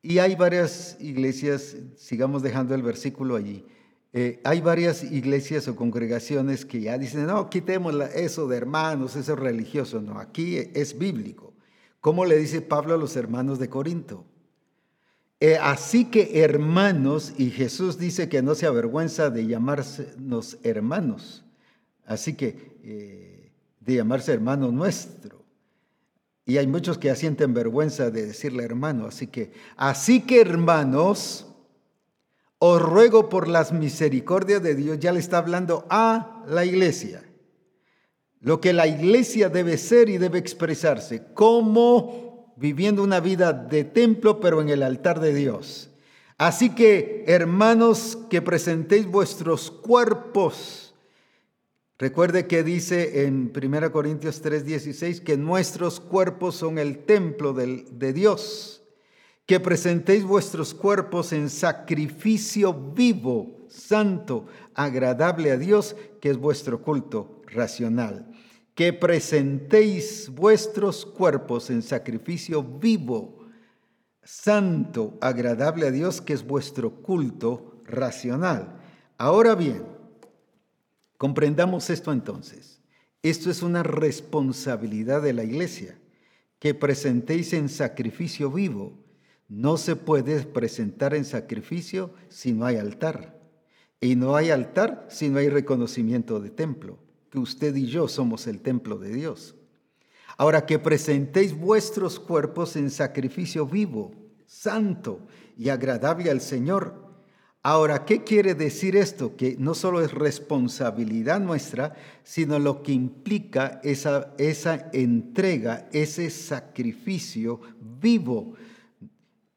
[0.02, 3.64] Y hay varias iglesias, sigamos dejando el versículo allí.
[4.12, 9.32] Eh, hay varias iglesias o congregaciones que ya dicen, no, quitemos eso de hermanos, eso
[9.32, 10.02] es religioso.
[10.02, 11.54] No, aquí es bíblico.
[12.02, 14.26] ¿Cómo le dice Pablo a los hermanos de Corinto?
[15.40, 21.46] Eh, así que hermanos, y Jesús dice que no se avergüenza de llamarnos hermanos.
[22.08, 25.44] Así que eh, de llamarse hermano nuestro.
[26.46, 29.06] Y hay muchos que ya sienten vergüenza de decirle hermano.
[29.06, 31.46] Así que, así que hermanos,
[32.58, 37.22] os ruego por las misericordias de Dios, ya le está hablando a la iglesia.
[38.40, 44.40] Lo que la iglesia debe ser y debe expresarse, como viviendo una vida de templo,
[44.40, 45.90] pero en el altar de Dios.
[46.38, 50.87] Así que, hermanos, que presentéis vuestros cuerpos
[51.98, 58.84] Recuerde que dice en 1 Corintios 3:16 que nuestros cuerpos son el templo de Dios,
[59.46, 67.42] que presentéis vuestros cuerpos en sacrificio vivo, santo, agradable a Dios, que es vuestro culto
[67.46, 68.30] racional.
[68.76, 73.40] Que presentéis vuestros cuerpos en sacrificio vivo,
[74.22, 78.78] santo, agradable a Dios, que es vuestro culto racional.
[79.16, 79.97] Ahora bien,
[81.18, 82.80] Comprendamos esto entonces.
[83.22, 85.98] Esto es una responsabilidad de la iglesia,
[86.60, 88.96] que presentéis en sacrificio vivo.
[89.48, 93.36] No se puede presentar en sacrificio si no hay altar.
[94.00, 96.98] Y no hay altar si no hay reconocimiento de templo,
[97.30, 99.56] que usted y yo somos el templo de Dios.
[100.36, 104.12] Ahora que presentéis vuestros cuerpos en sacrificio vivo,
[104.46, 107.07] santo y agradable al Señor,
[107.62, 109.36] Ahora, ¿qué quiere decir esto?
[109.36, 117.60] Que no solo es responsabilidad nuestra, sino lo que implica esa, esa entrega, ese sacrificio
[118.00, 118.54] vivo.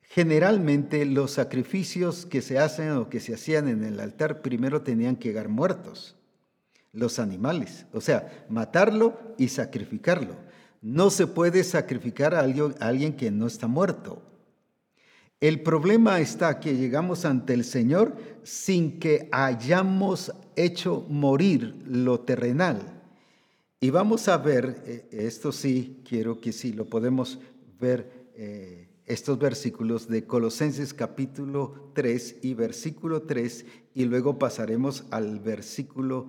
[0.02, 5.16] Generalmente los sacrificios que se hacen o que se hacían en el altar primero tenían
[5.16, 6.18] que llegar muertos,
[6.92, 10.36] los animales, o sea, matarlo y sacrificarlo.
[10.82, 14.31] No se puede sacrificar a alguien, a alguien que no está muerto.
[15.42, 23.02] El problema está que llegamos ante el Señor sin que hayamos hecho morir lo terrenal.
[23.80, 27.40] Y vamos a ver, eh, esto sí, quiero que sí, lo podemos
[27.80, 33.66] ver, eh, estos versículos de Colosenses capítulo 3 y versículo 3,
[33.96, 36.28] y luego pasaremos al versículo,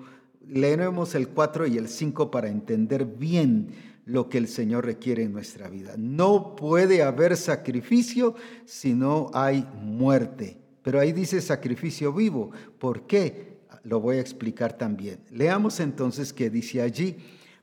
[0.48, 5.32] leeremos el 4 y el 5 para entender bien lo que el Señor requiere en
[5.32, 5.94] nuestra vida.
[5.96, 8.34] No puede haber sacrificio
[8.64, 10.58] si no hay muerte.
[10.82, 12.50] Pero ahí dice sacrificio vivo.
[12.78, 13.58] ¿Por qué?
[13.84, 15.20] Lo voy a explicar también.
[15.30, 17.16] Leamos entonces qué dice allí.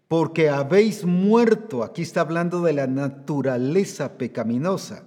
[0.08, 5.04] Porque habéis muerto, aquí está hablando de la naturaleza pecaminosa.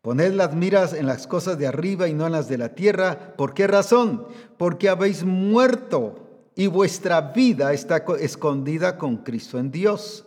[0.00, 3.34] Poned las miras en las cosas de arriba y no en las de la tierra.
[3.36, 4.26] ¿Por qué razón?
[4.56, 6.25] Porque habéis muerto
[6.56, 10.24] y vuestra vida está escondida con Cristo en Dios.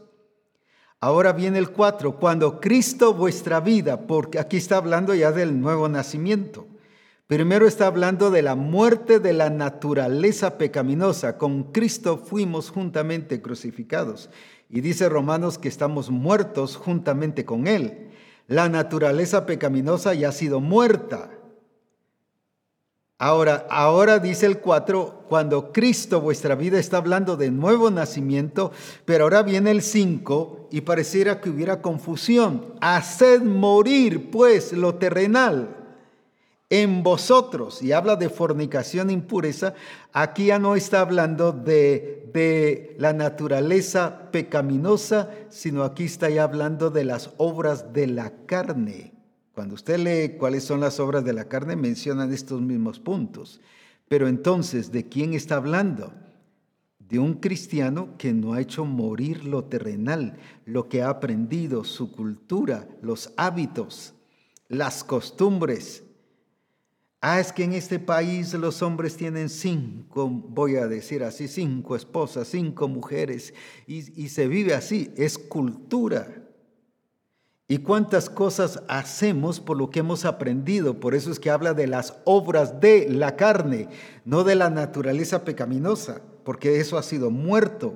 [1.01, 5.89] Ahora viene el 4, cuando Cristo vuestra vida, porque aquí está hablando ya del nuevo
[5.89, 6.67] nacimiento.
[7.25, 11.37] Primero está hablando de la muerte de la naturaleza pecaminosa.
[11.37, 14.29] Con Cristo fuimos juntamente crucificados.
[14.69, 18.11] Y dice Romanos que estamos muertos juntamente con Él.
[18.47, 21.38] La naturaleza pecaminosa ya ha sido muerta.
[23.21, 28.71] Ahora, ahora dice el 4, cuando Cristo vuestra vida está hablando de nuevo nacimiento,
[29.03, 32.75] pero ahora viene el 5 y pareciera que hubiera confusión.
[32.79, 35.75] Haced morir pues lo terrenal
[36.69, 39.73] en vosotros, y habla de fornicación impureza,
[40.13, 46.89] aquí ya no está hablando de, de, la naturaleza pecaminosa, sino aquí está ya hablando
[46.89, 49.18] de las obras de la carne.
[49.59, 53.59] Cuando usted lee cuáles son las obras de la carne, mencionan estos mismos puntos.
[54.07, 56.13] Pero entonces, ¿de quién está hablando?
[56.97, 62.13] De un cristiano que no ha hecho morir lo terrenal, lo que ha aprendido, su
[62.13, 64.13] cultura, los hábitos,
[64.69, 66.03] las costumbres,
[67.19, 71.97] Ah, es que en este país los hombres tienen cinco, voy a decir así, cinco
[71.97, 73.53] esposas, cinco mujeres,
[73.85, 76.48] y, se vive así, es cultura.
[77.71, 80.99] ¿Y cuántas cosas hacemos por lo que hemos aprendido?
[80.99, 83.87] Por eso es que habla de las obras de la carne,
[84.25, 87.93] no de la naturaleza pecaminosa, porque eso ha sido muerto.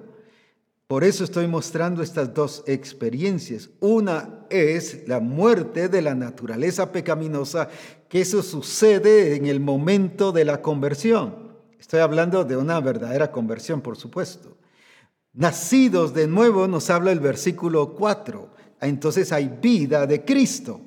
[0.85, 3.71] Por eso estoy mostrando estas dos experiencias.
[3.79, 7.67] Una es la muerte de la naturaleza pecaminosa,
[8.09, 11.57] que eso sucede en el momento de la conversión.
[11.79, 14.55] Estoy hablando de una verdadera conversión, por supuesto.
[15.33, 18.52] Nacidos de nuevo nos habla el versículo 4.
[18.87, 20.81] Entonces hay vida de Cristo.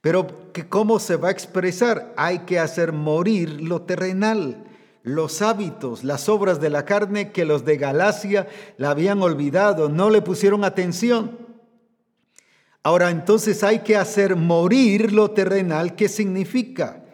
[0.00, 0.26] Pero
[0.68, 2.12] ¿cómo se va a expresar?
[2.16, 4.66] Hay que hacer morir lo terrenal
[5.06, 10.10] los hábitos, las obras de la carne que los de Galacia la habían olvidado, no
[10.10, 11.38] le pusieron atención.
[12.82, 15.94] Ahora entonces hay que hacer morir lo terrenal.
[15.94, 17.04] ¿Qué significa?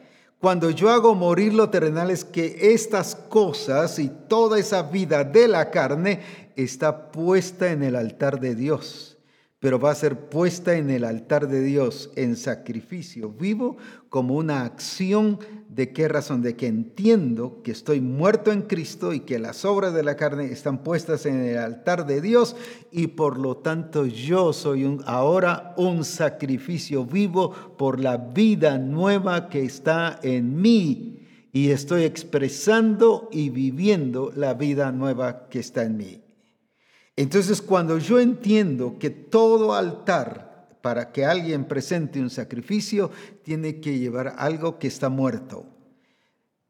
[0.41, 5.47] Cuando yo hago morir lo terrenal es que estas cosas y toda esa vida de
[5.47, 6.21] la carne
[6.57, 9.12] está puesta en el altar de Dios
[9.63, 13.77] pero va a ser puesta en el altar de Dios en sacrificio vivo
[14.09, 15.39] como una acción
[15.69, 19.95] de qué razón, de que entiendo que estoy muerto en Cristo y que las obras
[19.95, 22.57] de la carne están puestas en el altar de Dios
[22.91, 29.63] y por lo tanto yo soy ahora un sacrificio vivo por la vida nueva que
[29.63, 31.21] está en mí
[31.53, 36.22] y estoy expresando y viviendo la vida nueva que está en mí.
[37.17, 43.11] Entonces, cuando yo entiendo que todo altar para que alguien presente un sacrificio
[43.45, 45.67] tiene que llevar algo que está muerto.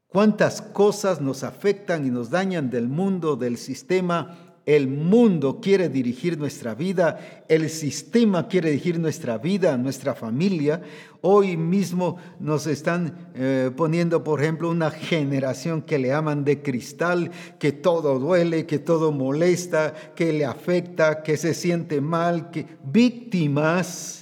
[0.07, 6.39] ¿Cuántas cosas nos afectan y nos dañan del mundo, del sistema el mundo quiere dirigir
[6.39, 10.83] nuestra vida, el sistema quiere dirigir nuestra vida, nuestra familia.
[11.21, 17.31] Hoy mismo nos están eh, poniendo, por ejemplo, una generación que le aman de cristal,
[17.59, 24.22] que todo duele, que todo molesta, que le afecta, que se siente mal, que víctimas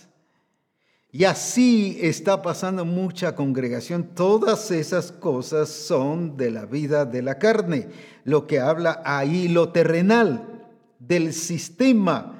[1.12, 4.10] y así está pasando mucha congregación.
[4.14, 7.88] Todas esas cosas son de la vida de la carne.
[8.24, 10.68] Lo que habla ahí lo terrenal,
[11.00, 12.36] del sistema.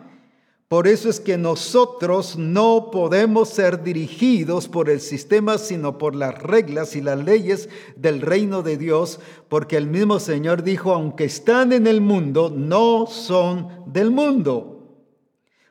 [0.69, 6.41] Por eso es que nosotros no podemos ser dirigidos por el sistema, sino por las
[6.41, 9.19] reglas y las leyes del reino de Dios,
[9.49, 14.77] porque el mismo Señor dijo, aunque están en el mundo, no son del mundo.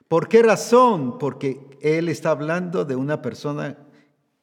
[0.10, 1.18] ¿Por qué razón?
[1.18, 3.78] Porque él está hablando de una persona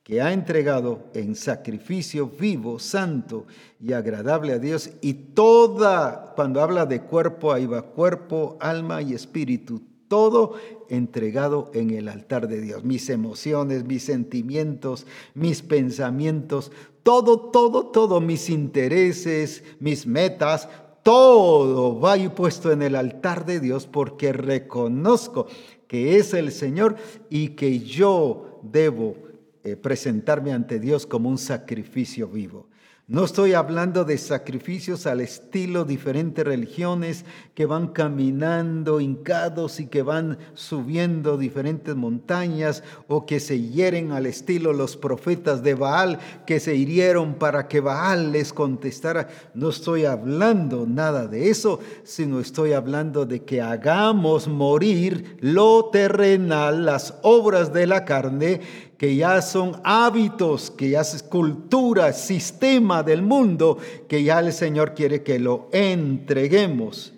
[0.07, 3.47] que ha entregado en sacrificio vivo, santo
[3.81, 4.91] y agradable a Dios.
[5.01, 10.55] Y toda, cuando habla de cuerpo, ahí va cuerpo, alma y espíritu, todo
[10.89, 12.85] entregado en el altar de Dios.
[12.85, 16.71] Mis emociones, mis sentimientos, mis pensamientos,
[17.03, 20.69] todo, todo, todo, mis intereses, mis metas,
[21.03, 25.47] todo va puesto en el altar de Dios porque reconozco
[25.89, 26.97] que es el Señor
[27.31, 29.17] y que yo debo
[29.65, 32.69] eh, presentarme ante Dios como un sacrificio vivo.
[33.09, 40.03] No estoy hablando de sacrificios al estilo diferentes religiones que van caminando hincados y que
[40.03, 46.59] van subiendo diferentes montañas o que se hieren al estilo los profetas de Baal que
[46.59, 49.29] se hirieron para que Baal les contestara.
[49.55, 56.85] No estoy hablando nada de eso, sino estoy hablando de que hagamos morir lo terrenal,
[56.85, 58.63] las obras de la carne
[58.97, 63.79] que ya son hábitos, que ya es cultura, sistema del mundo,
[64.09, 67.13] que ya el Señor quiere que lo entreguemos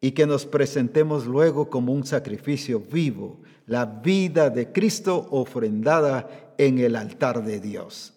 [0.00, 6.78] y que nos presentemos luego como un sacrificio vivo, la vida de Cristo ofrendada en
[6.78, 8.14] el altar de Dios.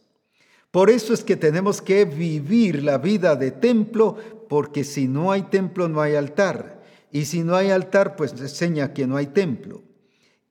[0.72, 4.16] Por eso es que tenemos que vivir la vida de templo,
[4.47, 6.82] porque si no hay templo no hay altar.
[7.12, 9.82] Y si no hay altar, pues enseña que no hay templo.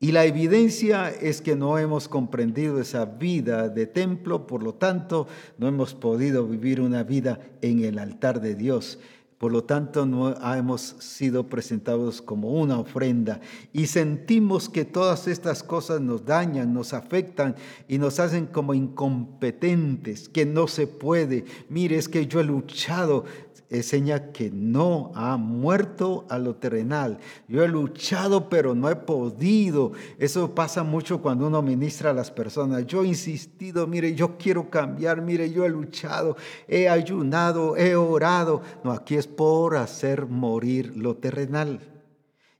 [0.02, 5.28] Y la evidencia es que no hemos comprendido esa vida de templo, por lo tanto,
[5.58, 8.98] no hemos podido vivir una vida en el altar de Dios.
[9.36, 13.40] Por lo tanto, no hemos sido presentados como una ofrenda
[13.72, 17.56] y sentimos que todas estas cosas nos dañan, nos afectan
[17.88, 21.44] y nos hacen como incompetentes, que no se puede.
[21.70, 23.24] Mire, es que yo he luchado
[23.70, 27.18] enseña que no ha muerto a lo terrenal.
[27.48, 29.92] Yo he luchado, pero no he podido.
[30.18, 32.86] Eso pasa mucho cuando uno ministra a las personas.
[32.86, 38.60] Yo he insistido, mire, yo quiero cambiar, mire, yo he luchado, he ayunado, he orado.
[38.82, 41.80] No, aquí es por hacer morir lo terrenal.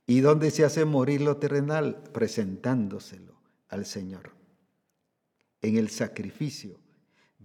[0.07, 2.01] ¿Y dónde se hace morir lo terrenal?
[2.13, 3.35] Presentándoselo
[3.67, 4.31] al Señor.
[5.61, 6.81] En el sacrificio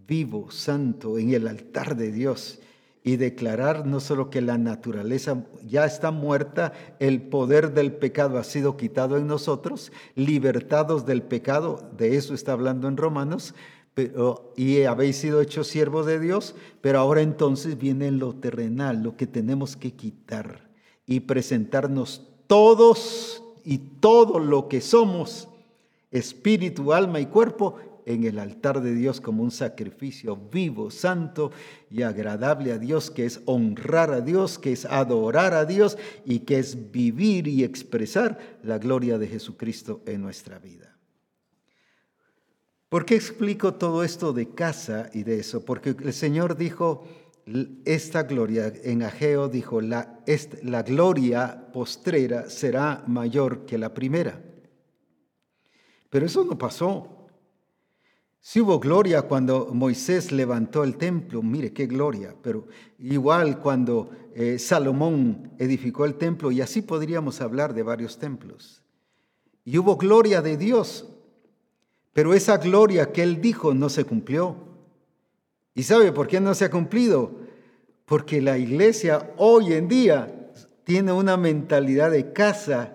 [0.06, 2.60] vivo, santo, en el altar de Dios
[3.06, 8.42] y declarar no solo que la naturaleza ya está muerta, el poder del pecado ha
[8.42, 13.54] sido quitado en nosotros, libertados del pecado, de eso está hablando en Romanos,
[13.94, 19.16] pero, y habéis sido hechos siervos de Dios, pero ahora entonces viene lo terrenal, lo
[19.16, 20.68] que tenemos que quitar
[21.06, 25.46] y presentarnos todos y todo lo que somos,
[26.10, 27.76] espíritu, alma y cuerpo,
[28.06, 31.50] en el altar de Dios como un sacrificio vivo, santo
[31.90, 36.40] y agradable a Dios, que es honrar a Dios, que es adorar a Dios y
[36.40, 40.96] que es vivir y expresar la gloria de Jesucristo en nuestra vida.
[42.88, 45.64] ¿Por qué explico todo esto de casa y de eso?
[45.64, 47.08] Porque el Señor dijo,
[47.84, 50.20] esta gloria, en Ageo dijo, la,
[50.62, 54.40] la gloria postrera será mayor que la primera.
[56.08, 57.15] Pero eso no pasó.
[58.48, 62.68] Si hubo gloria cuando Moisés levantó el templo, mire qué gloria, pero
[63.00, 68.84] igual cuando eh, Salomón edificó el templo, y así podríamos hablar de varios templos.
[69.64, 71.08] Y hubo gloria de Dios,
[72.12, 74.54] pero esa gloria que él dijo no se cumplió.
[75.74, 77.32] ¿Y sabe por qué no se ha cumplido?
[78.04, 80.52] Porque la iglesia hoy en día
[80.84, 82.94] tiene una mentalidad de casa,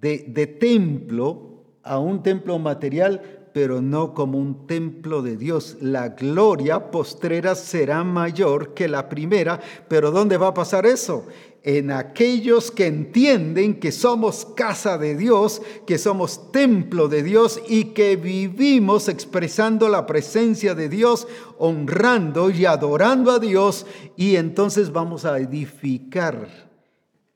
[0.00, 1.48] de templo,
[1.82, 5.76] a un templo material, pero no como un templo de Dios.
[5.80, 11.26] La gloria postrera será mayor que la primera, pero ¿dónde va a pasar eso?
[11.62, 17.86] En aquellos que entienden que somos casa de Dios, que somos templo de Dios y
[17.86, 21.26] que vivimos expresando la presencia de Dios,
[21.58, 23.86] honrando y adorando a Dios,
[24.16, 26.68] y entonces vamos a edificar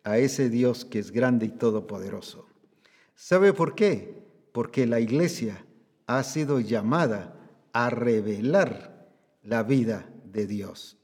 [0.05, 2.47] a ese Dios que es grande y todopoderoso.
[3.15, 4.23] ¿Sabe por qué?
[4.53, 5.65] Porque la iglesia
[6.19, 7.35] ha sido llamada
[7.73, 9.09] a revelar
[9.43, 10.99] la vida de Dios.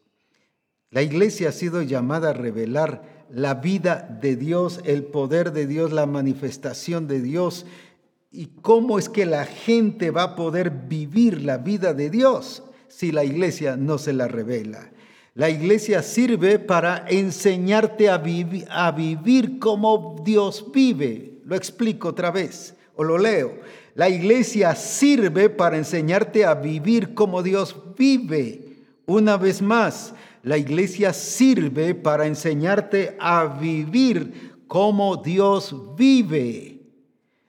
[0.91, 5.93] La iglesia ha sido llamada a revelar la vida de Dios, el poder de Dios,
[5.93, 7.67] la manifestación de Dios.
[8.31, 13.13] ¿Y cómo es que la gente va a poder vivir la vida de Dios si
[13.13, 14.91] la iglesia no se la revela?
[15.35, 21.41] La iglesia sirve para enseñarte a, vivir como Dios vive.
[21.45, 23.61] Lo explico otra vez o lo leo.
[23.99, 28.85] La iglesia sirve para enseñarte a vivir como Dios vive.
[29.07, 36.81] Una vez más, la iglesia sirve para enseñarte a vivir como Dios vive.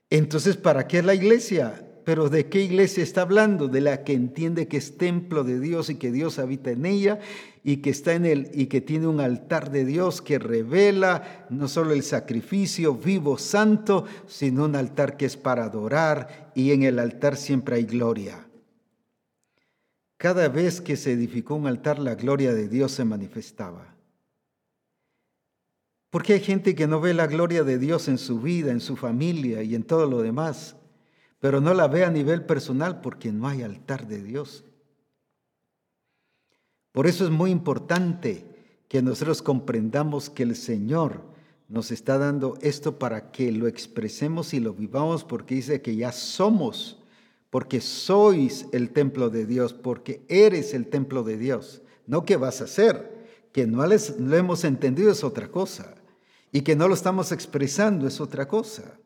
[0.10, 1.88] Entonces, ¿para qué es la iglesia?
[2.10, 3.68] Pero ¿de qué iglesia está hablando?
[3.68, 7.20] De la que entiende que es templo de Dios y que Dios habita en ella
[7.64, 11.68] y que está en él y que tiene un altar de Dios que revela no
[11.68, 16.98] solo el sacrificio vivo santo, sino un altar que es para adorar y en el
[16.98, 18.44] altar siempre hay gloria.
[20.18, 23.96] Cada vez que se edificó un altar, la gloria de Dios se manifestaba.
[26.10, 28.96] Porque hay gente que no ve la gloria de Dios en su vida, en su
[28.96, 30.76] familia y en todo lo demás,
[31.40, 34.66] pero no la ve a nivel personal porque no hay altar de Dios.
[36.92, 38.46] Por eso es muy importante
[38.88, 41.22] que nosotros comprendamos que el Señor
[41.70, 46.12] nos está dando esto para que lo expresemos y lo vivamos, porque dice que ya
[46.12, 46.98] somos,
[47.52, 52.62] porque sois el templo de Dios, porque eres el templo de Dios, no que vas
[52.62, 53.20] a ser,
[53.54, 55.94] que no lo hemos entendido es otra cosa,
[56.52, 58.98] y que no lo estamos expresando es otra cosa.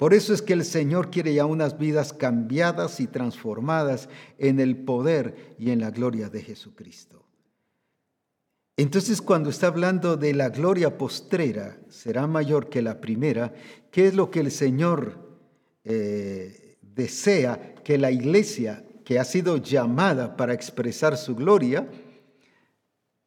[0.00, 4.78] Por eso es que el Señor quiere ya unas vidas cambiadas y transformadas en el
[4.78, 7.22] poder y en la gloria de Jesucristo.
[8.78, 13.52] Entonces cuando está hablando de la gloria postrera, será mayor que la primera,
[13.90, 15.18] ¿qué es lo que el Señor
[15.84, 21.90] eh, desea que la iglesia que ha sido llamada para expresar su gloria,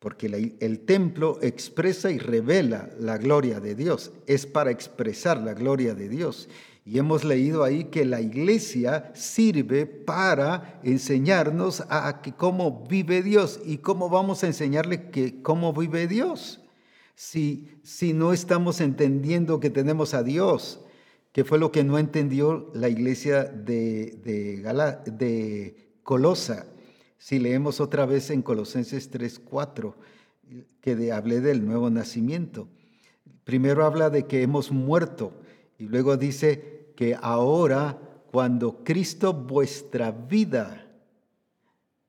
[0.04, 5.96] porque el templo expresa y revela la gloria de Dios, es para expresar la gloria
[5.96, 6.50] de Dios.
[6.86, 13.78] Y hemos leído ahí que la iglesia sirve para enseñarnos a, cómo vive Dios y
[13.78, 16.60] cómo vamos a enseñarle que cómo vive Dios.
[17.16, 20.82] Si, si no estamos entendiendo que tenemos a Dios,
[21.32, 24.62] que fue lo que no entendió la iglesia de, de,
[25.14, 26.66] de Colosa,
[27.24, 29.96] si leemos otra vez en Colosenses 3:4,
[30.82, 32.68] que de, hablé del nuevo nacimiento.
[33.46, 35.32] Primero habla de que hemos muerto
[35.78, 37.98] y luego dice que ahora
[38.30, 40.86] cuando Cristo vuestra vida,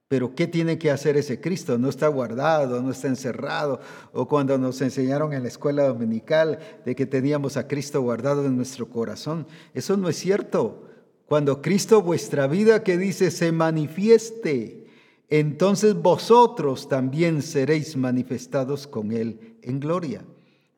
[0.08, 1.78] pero ¿qué tiene que hacer ese Cristo?
[1.78, 3.78] No está guardado, no está encerrado.
[4.12, 8.56] O cuando nos enseñaron en la escuela dominical de que teníamos a Cristo guardado en
[8.56, 9.46] nuestro corazón.
[9.74, 10.88] Eso no es cierto.
[11.26, 14.83] Cuando Cristo vuestra vida que dice se manifieste,
[15.28, 20.24] entonces vosotros también seréis manifestados con Él en gloria.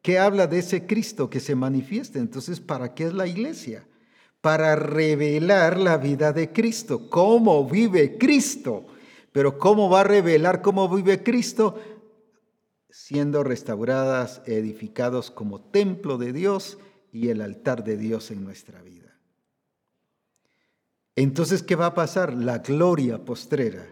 [0.02, 2.20] ¿Qué habla de ese Cristo que se manifieste?
[2.20, 3.88] Entonces, ¿para qué es la iglesia?
[4.40, 8.86] Para revelar la vida de Cristo, cómo vive Cristo.
[9.32, 11.76] Pero ¿cómo va a revelar cómo vive Cristo?
[12.88, 16.78] Siendo restauradas, edificados como templo de Dios
[17.10, 19.18] y el altar de Dios en nuestra vida.
[21.16, 22.32] Entonces, ¿qué va a pasar?
[22.32, 23.86] La gloria postrera,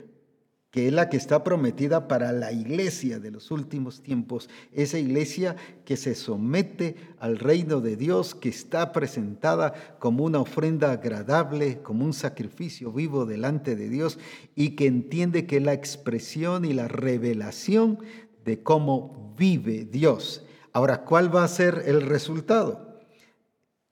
[0.74, 5.54] que es la que está prometida para la iglesia de los últimos tiempos, esa iglesia
[5.84, 12.04] que se somete al reino de Dios, que está presentada como una ofrenda agradable, como
[12.04, 14.18] un sacrificio vivo delante de Dios
[14.56, 18.00] y que entiende que la expresión y la revelación
[18.44, 20.44] de cómo vive Dios.
[20.72, 22.98] Ahora, ¿cuál va a ser el resultado?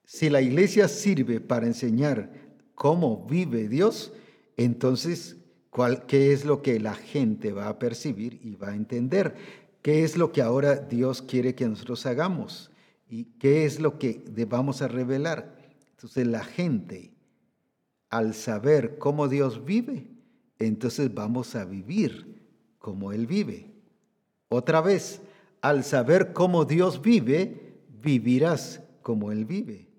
[0.03, 2.29] Si la iglesia sirve para enseñar
[2.75, 4.11] cómo vive Dios,
[4.57, 5.37] entonces,
[6.07, 9.35] ¿qué es lo que la gente va a percibir y va a entender?
[9.81, 12.71] ¿Qué es lo que ahora Dios quiere que nosotros hagamos?
[13.09, 15.57] ¿Y qué es lo que vamos a revelar?
[15.91, 17.11] Entonces la gente,
[18.09, 20.07] al saber cómo Dios vive,
[20.59, 22.41] entonces vamos a vivir
[22.77, 23.71] como Él vive.
[24.49, 25.21] Otra vez,
[25.61, 29.92] al saber cómo Dios vive, vivirás como Él vive.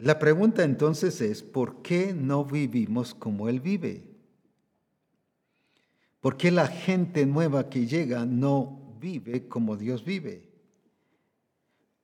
[0.00, 4.02] La pregunta entonces es, ¿por qué no vivimos como Él vive?
[6.20, 10.48] ¿Por qué la gente nueva que llega no vive como Dios vive?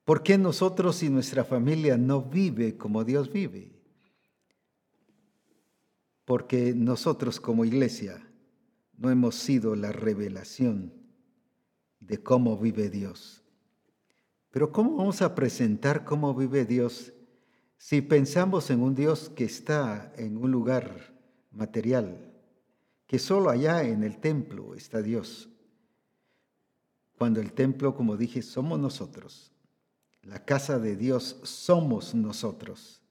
[0.05, 3.71] ¿Por qué nosotros y nuestra familia no vive como Dios vive?
[6.23, 8.23] Porque nosotros como iglesia
[8.95, 10.93] no hemos sido la revelación
[11.99, 13.43] de cómo vive Dios.
[14.51, 17.11] Pero ¿cómo vamos a presentar cómo vive Dios
[17.77, 21.13] si pensamos en un Dios que está en un lugar
[21.51, 22.33] material,
[23.05, 25.49] que solo allá en el templo está Dios,
[27.17, 29.51] cuando el templo, como dije, somos nosotros,
[30.21, 33.01] la casa de Dios somos nosotros.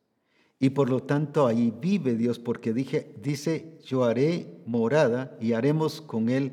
[0.58, 6.00] Y por lo tanto ahí vive Dios, porque dije, dice, yo haré morada y haremos
[6.00, 6.52] con él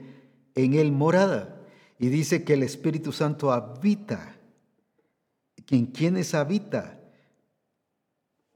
[0.56, 1.62] en él morada.
[2.00, 4.36] Y dice que el Espíritu Santo habita.
[5.70, 7.00] ¿En quiénes habita?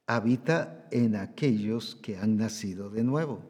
[0.08, 3.42] Habita en aquellos que han nacido de nuevo.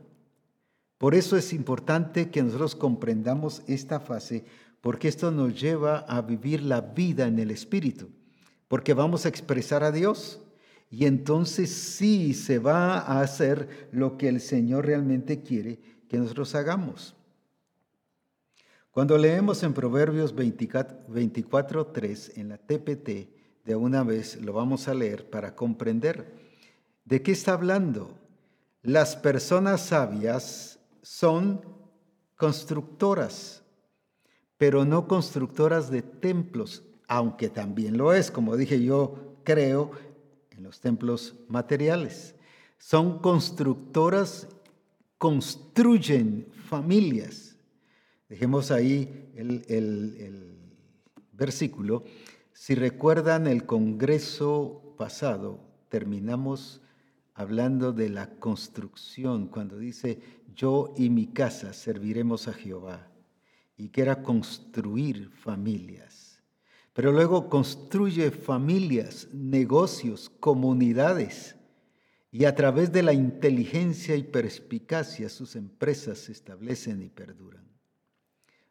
[0.98, 4.44] Por eso es importante que nosotros comprendamos esta fase,
[4.82, 8.10] porque esto nos lleva a vivir la vida en el Espíritu,
[8.68, 10.42] porque vamos a expresar a Dios
[10.90, 15.80] y entonces sí se va a hacer lo que el Señor realmente quiere
[16.10, 17.16] que nosotros hagamos.
[18.90, 23.30] Cuando leemos en Proverbios 24, 3 en la TPT,
[23.64, 26.47] de una vez lo vamos a leer para comprender
[27.08, 28.20] ¿De qué está hablando?
[28.82, 31.62] Las personas sabias son
[32.36, 33.64] constructoras,
[34.58, 39.92] pero no constructoras de templos, aunque también lo es, como dije yo, creo
[40.50, 42.36] en los templos materiales.
[42.78, 44.50] Son constructoras,
[45.18, 47.56] construyen familias.
[48.28, 50.58] Dejemos ahí el,
[51.32, 52.04] versículo.
[52.52, 56.82] Si recuerdan el Congreso pasado, terminamos
[57.38, 60.20] hablando de la construcción, cuando dice,
[60.56, 63.08] yo y mi casa serviremos a Jehová,
[63.78, 66.42] y que era construir familias.
[66.94, 71.56] pero luego construye familias, negocios, comunidades
[72.32, 77.68] y a través de la inteligencia y perspicacia sus empresas se establecen y perduran.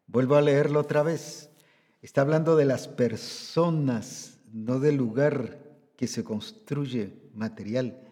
[0.08, 1.50] Vuelvo a leerlo otra vez.
[2.02, 5.60] Está hablando de las personas, no del lugar
[5.96, 8.05] que se construye material.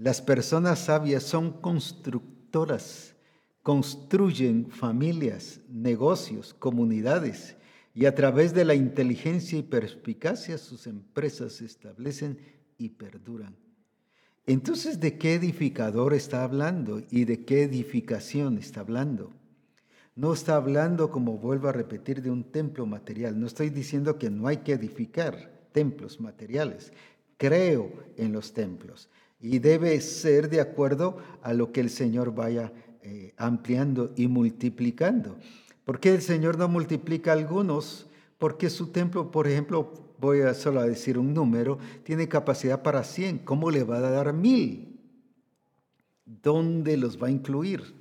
[0.00, 3.14] Las personas sabias son constructoras,
[3.62, 7.54] construyen familias, negocios, comunidades
[7.92, 12.38] y a través de la inteligencia y perspicacia sus empresas se establecen
[12.78, 13.54] y perduran.
[14.46, 19.34] Entonces, ¿de qué edificador está hablando y de qué edificación está hablando?
[20.16, 23.38] No está hablando, como vuelvo a repetir, de un templo material.
[23.38, 26.90] No estoy diciendo que no hay que edificar templos materiales.
[27.36, 29.10] Creo en los templos
[29.40, 32.72] y debe ser de acuerdo a lo que el Señor vaya
[33.02, 35.36] eh, ampliando y multiplicando.
[35.84, 38.06] ¿Por qué el Señor no multiplica algunos?
[38.38, 43.02] Porque su templo, por ejemplo, voy a solo a decir un número, tiene capacidad para
[43.02, 43.38] 100.
[43.38, 45.00] ¿Cómo le va a dar mil?
[46.24, 47.94] ¿Dónde los va a incluir?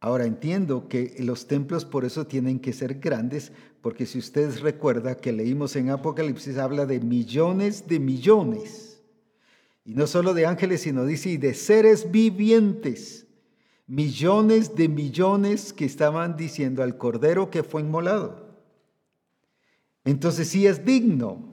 [0.00, 5.16] Ahora entiendo que los templos por eso tienen que ser grandes, porque si ustedes recuerdan
[5.16, 8.93] que leímos en Apocalipsis, habla de millones de millones.
[9.84, 13.26] Y no solo de ángeles, sino dice, y de seres vivientes.
[13.86, 18.44] Millones de millones que estaban diciendo al Cordero que fue inmolado.
[20.04, 21.52] Entonces sí es digno.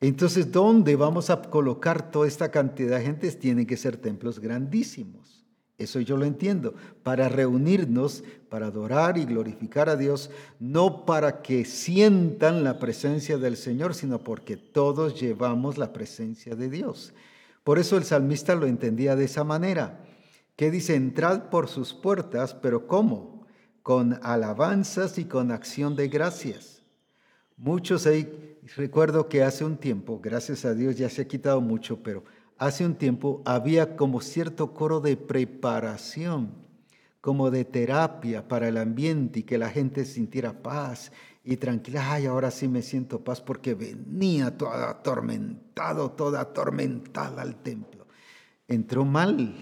[0.00, 3.30] Entonces, ¿dónde vamos a colocar toda esta cantidad de gente?
[3.32, 5.44] Tienen que ser templos grandísimos.
[5.78, 6.74] Eso yo lo entiendo.
[7.02, 10.30] Para reunirnos, para adorar y glorificar a Dios,
[10.60, 16.68] no para que sientan la presencia del Señor, sino porque todos llevamos la presencia de
[16.68, 17.12] Dios.
[17.68, 20.00] Por eso el salmista lo entendía de esa manera,
[20.56, 23.46] que dice, entrad por sus puertas, pero ¿cómo?
[23.82, 26.82] Con alabanzas y con acción de gracias.
[27.58, 32.02] Muchos ahí, recuerdo que hace un tiempo, gracias a Dios ya se ha quitado mucho,
[32.02, 32.24] pero
[32.56, 36.54] hace un tiempo había como cierto coro de preparación,
[37.20, 41.12] como de terapia para el ambiente y que la gente sintiera paz
[41.48, 42.12] y tranquila.
[42.12, 48.06] Ay, ahora sí me siento paz porque venía todo atormentado, toda atormentada al templo.
[48.68, 49.54] Entró mal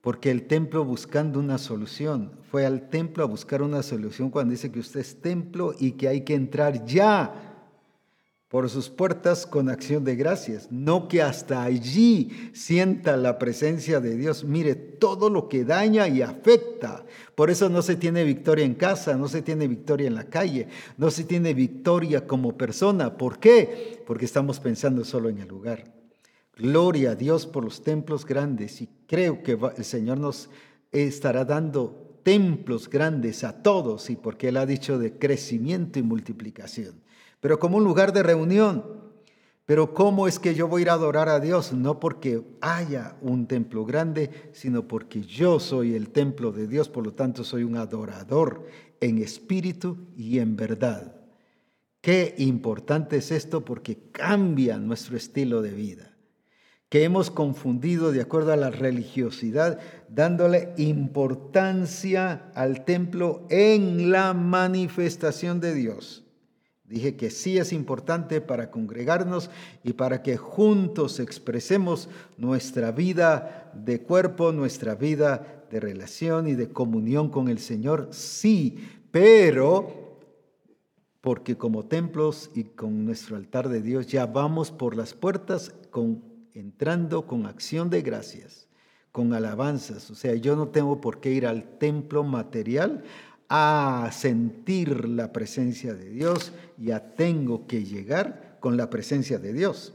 [0.00, 4.72] porque el templo buscando una solución, fue al templo a buscar una solución cuando dice
[4.72, 7.49] que usted es templo y que hay que entrar ya
[8.50, 14.16] por sus puertas con acción de gracias, no que hasta allí sienta la presencia de
[14.16, 14.42] Dios.
[14.42, 17.06] Mire, todo lo que daña y afecta.
[17.36, 20.66] Por eso no se tiene victoria en casa, no se tiene victoria en la calle,
[20.98, 23.16] no se tiene victoria como persona.
[23.16, 24.02] ¿Por qué?
[24.04, 25.84] Porque estamos pensando solo en el lugar.
[26.56, 30.50] Gloria a Dios por los templos grandes y creo que el Señor nos
[30.90, 37.00] estará dando templos grandes a todos y porque Él ha dicho de crecimiento y multiplicación,
[37.40, 39.00] pero como un lugar de reunión.
[39.66, 41.72] Pero ¿cómo es que yo voy a ir a adorar a Dios?
[41.72, 47.04] No porque haya un templo grande, sino porque yo soy el templo de Dios, por
[47.04, 48.66] lo tanto soy un adorador
[49.00, 51.14] en espíritu y en verdad.
[52.00, 56.10] Qué importante es esto porque cambia nuestro estilo de vida
[56.90, 59.78] que hemos confundido de acuerdo a la religiosidad,
[60.08, 66.24] dándole importancia al templo en la manifestación de Dios.
[66.90, 69.48] Dije que sí es importante para congregarnos
[69.84, 76.68] y para que juntos expresemos nuestra vida de cuerpo, nuestra vida de relación y de
[76.70, 80.18] comunión con el Señor, sí, pero
[81.20, 86.28] porque como templos y con nuestro altar de Dios ya vamos por las puertas con
[86.54, 88.66] entrando con acción de gracias,
[89.12, 90.10] con alabanzas.
[90.10, 93.04] O sea, yo no tengo por qué ir al templo material
[93.50, 99.92] a sentir la presencia de Dios, ya tengo que llegar con la presencia de Dios.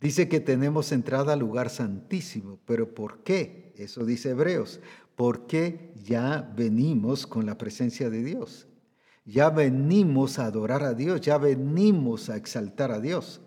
[0.00, 3.72] Dice que tenemos entrada al lugar santísimo, pero ¿por qué?
[3.76, 4.80] Eso dice Hebreos,
[5.14, 8.66] porque ya venimos con la presencia de Dios.
[9.24, 13.40] Ya venimos a adorar a Dios, ya venimos a exaltar a Dios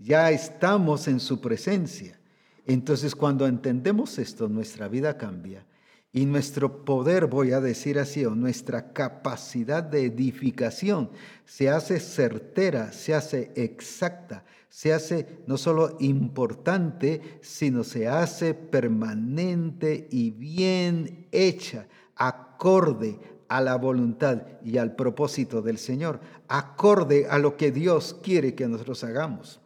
[0.00, 2.18] ya estamos en su presencia.
[2.66, 5.66] Entonces cuando entendemos esto, nuestra vida cambia
[6.12, 11.10] y nuestro poder, voy a decir así, o nuestra capacidad de edificación
[11.44, 20.08] se hace certera, se hace exacta, se hace no solo importante, sino se hace permanente
[20.10, 21.86] y bien hecha,
[22.16, 28.54] acorde a la voluntad y al propósito del Señor, acorde a lo que Dios quiere
[28.54, 29.60] que nosotros hagamos.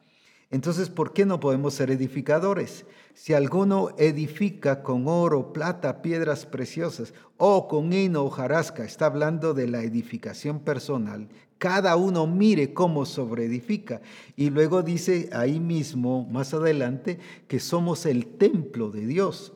[0.51, 2.87] Entonces, ¿por qué no podemos ser edificadores?
[3.15, 9.55] Si alguno edifica con oro, plata, piedras preciosas, o con hino o jarasca, está hablando
[9.55, 14.03] de la edificación personal, cada uno mire cómo sobreedifica.
[14.37, 19.53] Y luego dice ahí mismo, más adelante, que somos el templo de Dios.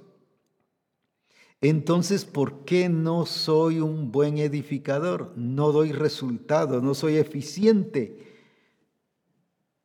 [1.60, 5.32] Entonces, ¿por qué no soy un buen edificador?
[5.36, 8.16] No doy resultado, no soy eficiente,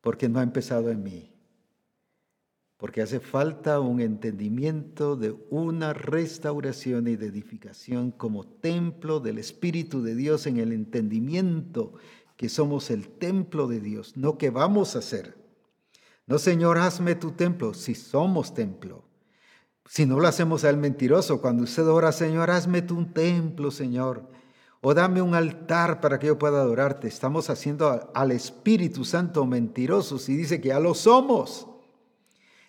[0.00, 1.33] porque no ha empezado en mí.
[2.84, 10.02] Porque hace falta un entendimiento de una restauración y de edificación como templo del Espíritu
[10.02, 11.94] de Dios en el entendimiento
[12.36, 15.34] que somos el templo de Dios, no que vamos a ser.
[16.26, 19.06] No, Señor, hazme tu templo, si somos templo.
[19.86, 24.28] Si no lo hacemos al mentiroso, cuando usted ora, Señor, hazme tu templo, Señor.
[24.82, 27.08] O dame un altar para que yo pueda adorarte.
[27.08, 31.70] Estamos haciendo al Espíritu Santo mentirosos y dice que ya lo somos.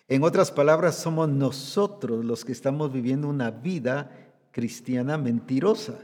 [0.08, 4.10] En otras palabras, somos nosotros los que estamos viviendo una vida
[4.52, 5.98] cristiana mentirosa.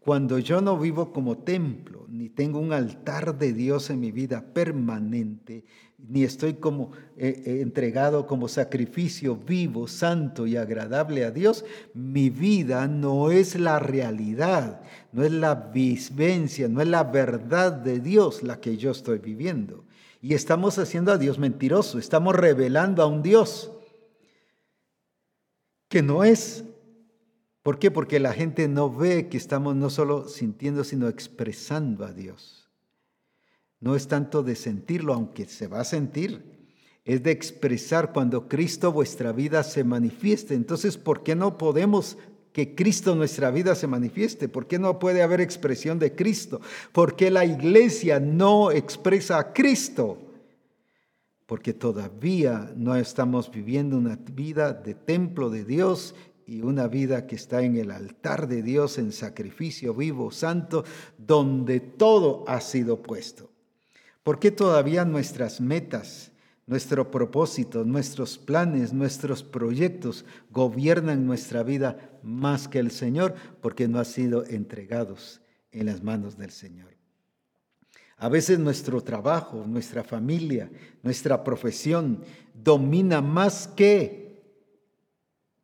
[0.00, 4.42] Cuando yo no vivo como templo, ni tengo un altar de Dios en mi vida
[4.52, 5.64] permanente,
[5.98, 11.64] ni estoy como eh, eh, entregado como sacrificio vivo, santo y agradable a Dios,
[11.94, 14.80] mi vida no es la realidad,
[15.12, 19.84] no es la vivencia, no es la verdad de Dios la que yo estoy viviendo.
[20.20, 23.70] Y estamos haciendo a Dios mentiroso, estamos revelando a un Dios
[25.88, 26.64] que no es
[27.62, 27.90] ¿Por qué?
[27.90, 32.70] Porque la gente no ve que estamos no solo sintiendo, sino expresando a Dios.
[33.80, 36.68] No es tanto de sentirlo, aunque se va a sentir,
[37.04, 40.54] es de expresar cuando Cristo vuestra vida se manifieste.
[40.54, 42.16] Entonces, ¿por qué no podemos
[42.52, 44.48] que Cristo nuestra vida se manifieste?
[44.48, 46.60] ¿Por qué no puede haber expresión de Cristo?
[46.92, 50.18] ¿Por qué la iglesia no expresa a Cristo?
[51.46, 56.14] Porque todavía no estamos viviendo una vida de templo de Dios
[56.46, 60.84] y una vida que está en el altar de Dios en sacrificio vivo, santo,
[61.16, 63.50] donde todo ha sido puesto.
[64.24, 66.29] ¿Por qué todavía nuestras metas,
[66.70, 73.34] nuestro propósito, nuestros planes, nuestros proyectos gobiernan nuestra vida más que el Señor?
[73.60, 75.40] Porque no han sido entregados
[75.72, 76.94] en las manos del Señor.
[78.18, 80.70] A veces nuestro trabajo, nuestra familia,
[81.02, 82.22] nuestra profesión
[82.54, 84.44] domina más que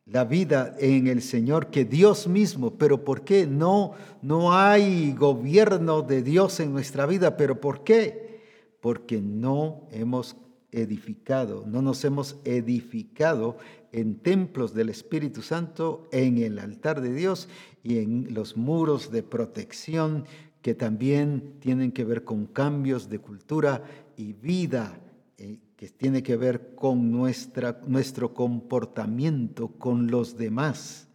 [0.03, 2.77] la vida en el Señor que Dios mismo.
[2.77, 3.47] Pero ¿por qué?
[3.47, 7.37] No, no hay gobierno de Dios en nuestra vida.
[7.37, 8.41] ¿Pero por qué?
[8.81, 10.35] Porque no hemos
[10.71, 13.57] edificado, no nos hemos edificado
[13.91, 17.47] en templos del Espíritu Santo, en el altar de Dios
[17.83, 20.25] y en los muros de protección
[20.61, 23.83] que también tienen que ver con cambios de cultura
[24.17, 24.99] y vida
[25.37, 31.07] eh, que tiene que ver con nuestra, nuestro comportamiento con los demás.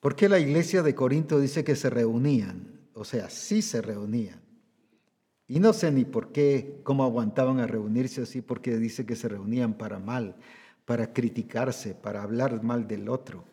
[0.00, 2.78] ¿Por qué la iglesia de Corinto dice que se reunían?
[2.94, 4.47] O sea, sí se reunían.
[5.48, 9.28] Y no sé ni por qué, cómo aguantaban a reunirse así, porque dice que se
[9.28, 10.36] reunían para mal,
[10.84, 13.44] para criticarse, para hablar mal del otro.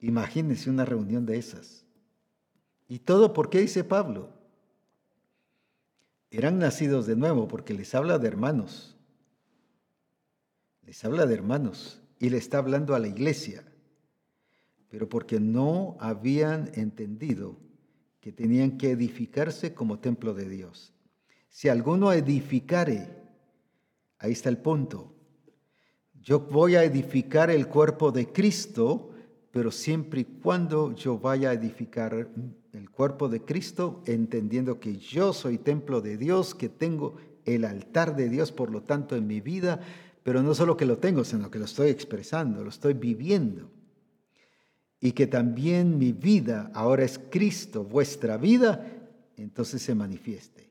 [0.00, 1.86] Imagínense una reunión de esas.
[2.88, 4.34] ¿Y todo por qué dice Pablo?
[6.36, 8.96] eran nacidos de nuevo, porque les habla de hermanos.
[10.82, 13.64] Les habla de hermanos y le está hablando a la iglesia,
[14.88, 17.56] pero porque no habían entendido
[18.24, 20.94] que tenían que edificarse como templo de Dios.
[21.50, 23.06] Si alguno edificare,
[24.18, 25.12] ahí está el punto.
[26.22, 29.10] Yo voy a edificar el cuerpo de Cristo,
[29.50, 32.30] pero siempre y cuando yo vaya a edificar
[32.72, 38.16] el cuerpo de Cristo, entendiendo que yo soy templo de Dios, que tengo el altar
[38.16, 39.80] de Dios, por lo tanto, en mi vida,
[40.22, 43.68] pero no solo que lo tengo, sino que lo estoy expresando, lo estoy viviendo.
[45.04, 48.86] Y que también mi vida ahora es Cristo, vuestra vida,
[49.36, 50.70] entonces se manifieste.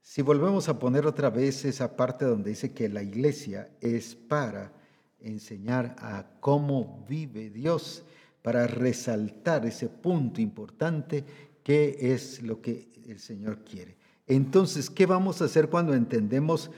[0.00, 4.72] Si volvemos a poner otra vez esa parte donde dice que la iglesia es para
[5.20, 8.04] enseñar a cómo vive Dios,
[8.40, 11.22] para resaltar ese punto importante
[11.62, 13.98] que es lo que el Señor quiere.
[14.26, 16.70] Entonces, ¿qué vamos a hacer cuando entendemos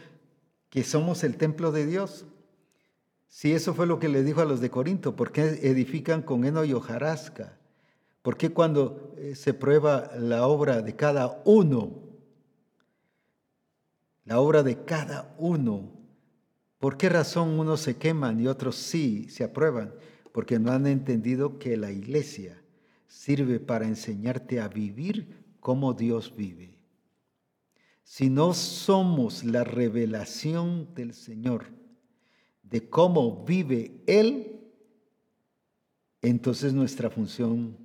[0.70, 2.26] que somos el templo de Dios?
[3.34, 6.44] Si eso fue lo que le dijo a los de Corinto, ¿por qué edifican con
[6.44, 7.58] heno y hojarasca?
[8.22, 11.98] ¿Por qué cuando eh, se prueba la obra de cada uno,
[14.24, 15.90] la obra de cada uno,
[16.78, 19.94] ¿por qué razón unos se queman y otros sí se aprueban?
[20.30, 22.62] porque no han entendido que la iglesia
[23.08, 26.78] sirve para enseñarte a vivir como Dios vive.
[28.04, 31.83] si no somos la revelación del Señor
[32.64, 34.60] de cómo vive Él,
[36.22, 37.76] entonces nuestra función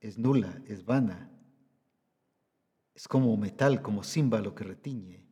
[0.00, 1.30] es nula, es vana.
[2.94, 5.24] Es como metal, como címbalo que retiñe.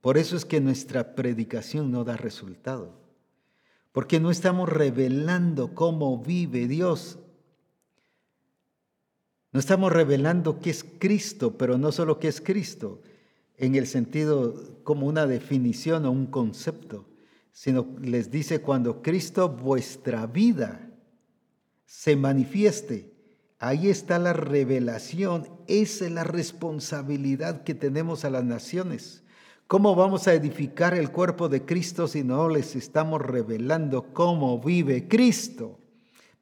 [0.00, 3.00] Por eso es que nuestra predicación no da resultado.
[3.92, 7.18] Porque no estamos revelando cómo vive Dios.
[9.52, 13.00] No estamos revelando qué es Cristo, pero no solo qué es Cristo,
[13.56, 17.06] en el sentido como una definición o un concepto,
[17.56, 20.90] sino les dice cuando Cristo vuestra vida
[21.86, 23.14] se manifieste.
[23.58, 29.24] Ahí está la revelación, esa es la responsabilidad que tenemos a las naciones.
[29.68, 35.08] ¿Cómo vamos a edificar el cuerpo de Cristo si no les estamos revelando cómo vive
[35.08, 35.78] Cristo?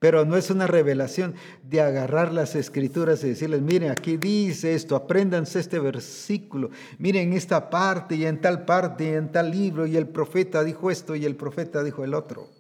[0.05, 4.97] Pero no es una revelación de agarrar las escrituras y decirles, miren, aquí dice esto,
[4.97, 9.97] apréndanse este versículo, miren esta parte y en tal parte y en tal libro y
[9.97, 12.51] el profeta dijo esto y el profeta dijo el otro.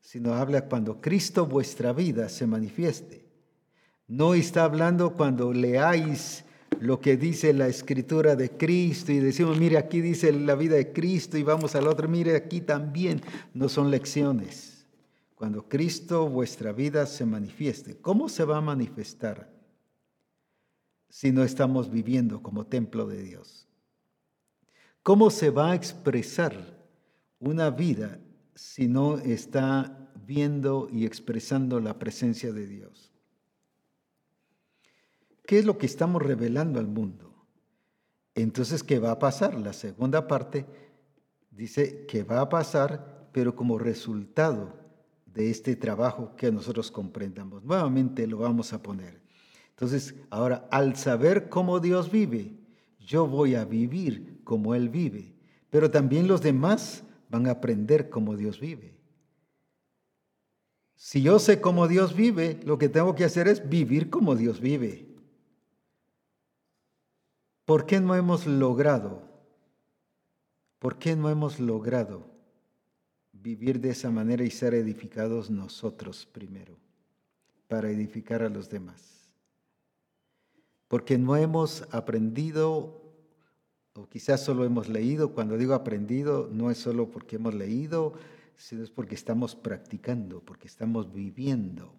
[0.00, 3.26] Sino habla cuando Cristo vuestra vida se manifieste.
[4.06, 6.44] No está hablando cuando leáis
[6.78, 10.92] lo que dice la escritura de Cristo y decimos, mire, aquí dice la vida de
[10.92, 13.22] Cristo y vamos al otro, mire, aquí también.
[13.54, 14.77] No son lecciones
[15.38, 17.96] cuando Cristo vuestra vida se manifieste.
[18.00, 19.48] ¿Cómo se va a manifestar
[21.08, 23.68] si no estamos viviendo como templo de Dios?
[25.04, 26.84] ¿Cómo se va a expresar
[27.38, 28.18] una vida
[28.56, 33.12] si no está viendo y expresando la presencia de Dios?
[35.46, 37.46] ¿Qué es lo que estamos revelando al mundo?
[38.34, 39.54] Entonces, ¿qué va a pasar?
[39.54, 40.66] La segunda parte
[41.52, 44.87] dice que va a pasar, pero como resultado
[45.34, 47.64] de este trabajo que nosotros comprendamos.
[47.64, 49.20] Nuevamente lo vamos a poner.
[49.70, 52.58] Entonces, ahora, al saber cómo Dios vive,
[52.98, 55.34] yo voy a vivir como Él vive,
[55.70, 58.96] pero también los demás van a aprender cómo Dios vive.
[60.96, 64.60] Si yo sé cómo Dios vive, lo que tengo que hacer es vivir como Dios
[64.60, 65.06] vive.
[67.64, 69.22] ¿Por qué no hemos logrado?
[70.80, 72.37] ¿Por qué no hemos logrado
[73.42, 76.76] vivir de esa manera y ser edificados nosotros primero,
[77.68, 79.34] para edificar a los demás.
[80.88, 83.02] Porque no hemos aprendido,
[83.94, 88.14] o quizás solo hemos leído, cuando digo aprendido, no es solo porque hemos leído,
[88.56, 91.94] sino es porque estamos practicando, porque estamos viviendo.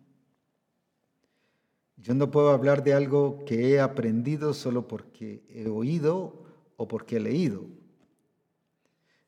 [1.97, 6.43] Yo no puedo hablar de algo que he aprendido solo porque he oído
[6.77, 7.78] o porque he leído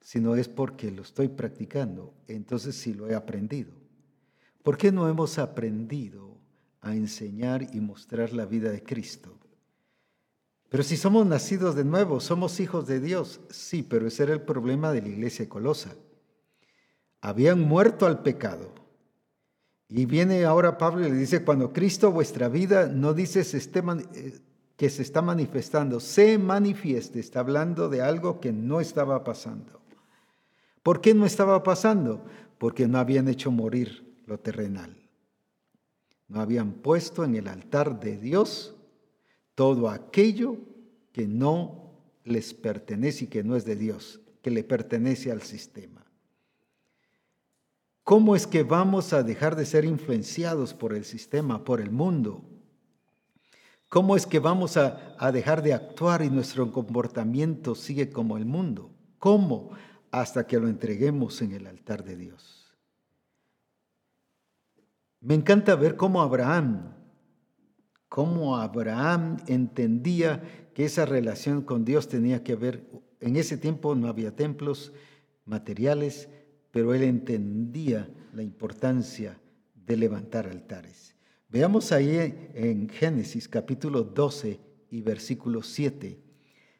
[0.01, 3.71] sino es porque lo estoy practicando, entonces sí lo he aprendido.
[4.63, 6.37] ¿Por qué no hemos aprendido
[6.81, 9.37] a enseñar y mostrar la vida de Cristo?
[10.69, 14.41] Pero si somos nacidos de nuevo, somos hijos de Dios, sí, pero ese era el
[14.41, 15.95] problema de la iglesia colosa.
[17.19, 18.73] Habían muerto al pecado.
[19.89, 24.39] Y viene ahora Pablo y le dice, cuando Cristo vuestra vida no dice eh,
[24.77, 29.80] que se está manifestando, se manifieste, está hablando de algo que no estaba pasando.
[30.83, 32.25] ¿Por qué no estaba pasando?
[32.57, 34.97] Porque no habían hecho morir lo terrenal.
[36.27, 38.75] No habían puesto en el altar de Dios
[39.55, 40.57] todo aquello
[41.11, 41.91] que no
[42.23, 46.05] les pertenece y que no es de Dios, que le pertenece al sistema.
[48.03, 52.43] ¿Cómo es que vamos a dejar de ser influenciados por el sistema, por el mundo?
[53.89, 58.45] ¿Cómo es que vamos a, a dejar de actuar y nuestro comportamiento sigue como el
[58.45, 58.91] mundo?
[59.19, 59.71] ¿Cómo?
[60.11, 62.75] Hasta que lo entreguemos en el altar de Dios.
[65.21, 66.93] Me encanta ver cómo Abraham,
[68.09, 72.89] cómo Abraham entendía que esa relación con Dios tenía que ver,
[73.19, 74.93] en ese tiempo no había templos
[75.45, 76.27] materiales,
[76.71, 79.39] pero él entendía la importancia
[79.75, 81.15] de levantar altares.
[81.49, 84.59] Veamos ahí en Génesis capítulo 12
[84.89, 86.19] y versículo 7,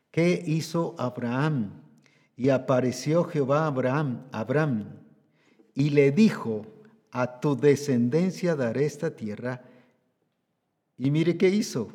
[0.09, 1.90] ¿qué hizo Abraham?
[2.41, 4.85] Y apareció Jehová a Abraham, Abraham,
[5.75, 6.65] y le dijo,
[7.11, 9.61] a tu descendencia daré esta tierra.
[10.97, 11.93] Y mire qué hizo.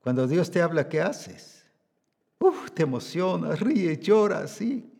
[0.00, 1.66] Cuando Dios te habla, ¿qué haces?
[2.40, 4.92] Uf, te emocionas, ríes, lloras, sí.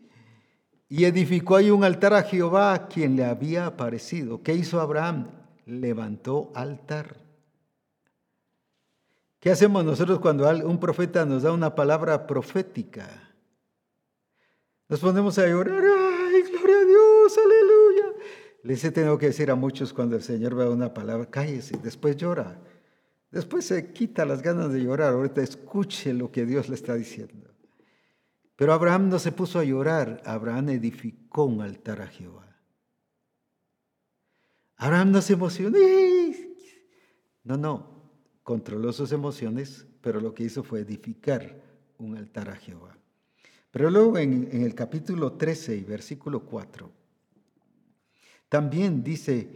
[0.89, 4.41] Y edificó ahí un altar a Jehová, quien le había aparecido.
[4.45, 5.33] ¿Qué hizo Abraham?
[5.67, 7.28] Levantó altar.
[9.41, 13.35] ¿Qué hacemos nosotros cuando un profeta nos da una palabra profética?
[14.89, 18.25] Nos ponemos a llorar, ¡ay, gloria a Dios, aleluya!
[18.65, 21.79] Les he tenido que decir a muchos cuando el Señor va a una palabra, cállese,
[21.83, 22.61] después llora.
[23.31, 25.13] Después se quita las ganas de llorar.
[25.13, 27.51] Ahorita escuche lo que Dios le está diciendo.
[28.57, 30.23] Pero Abraham no se puso a llorar.
[30.25, 32.57] Abraham edificó un altar a Jehová.
[34.77, 35.79] Abraham no se emocionó.
[37.45, 37.98] No, no.
[38.49, 41.61] Controló sus emociones, pero lo que hizo fue edificar
[41.99, 42.97] un altar a Jehová.
[43.71, 46.91] Pero luego en, el capítulo 13 y versículo 4,
[48.49, 49.51] también dice,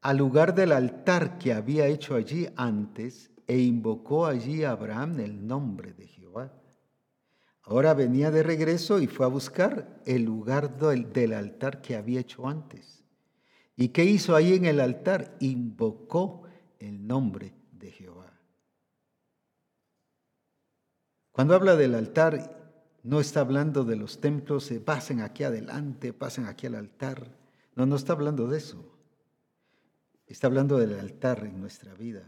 [0.00, 5.46] al lugar del altar que había hecho allí antes e invocó allí a Abraham el
[5.46, 6.52] nombre de Jehová.
[7.62, 12.48] Ahora venía de regreso y fue a buscar el lugar del, altar que había hecho
[12.48, 13.04] antes.
[13.76, 15.36] ¿Y qué hizo ahí en el altar?
[15.38, 16.42] Invocó
[16.80, 17.55] el nombre
[17.90, 18.32] Jehová.
[21.32, 22.56] Cuando habla del altar,
[23.02, 27.30] no está hablando de los templos, se pasen aquí adelante, pasen aquí al altar.
[27.74, 28.84] No, no está hablando de eso.
[30.26, 32.24] Está hablando del altar en nuestra vida,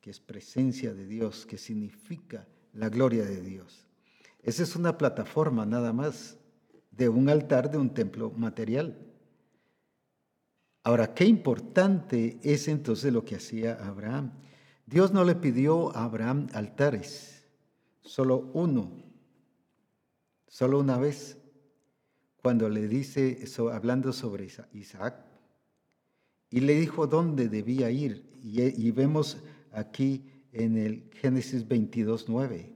[0.00, 3.86] que es presencia de Dios, que significa la gloria de Dios.
[4.42, 6.38] Esa es una plataforma nada más
[6.90, 8.98] de un altar de un templo material.
[10.82, 14.32] Ahora, qué importante es entonces lo que hacía Abraham.
[14.88, 17.44] Dios no le pidió a Abraham altares,
[18.00, 18.90] solo uno,
[20.46, 21.36] solo una vez,
[22.40, 25.26] cuando le dice, hablando sobre Isaac,
[26.48, 28.24] y le dijo dónde debía ir.
[28.42, 29.36] Y, vemos
[29.72, 32.72] aquí en el Génesis 22, 9.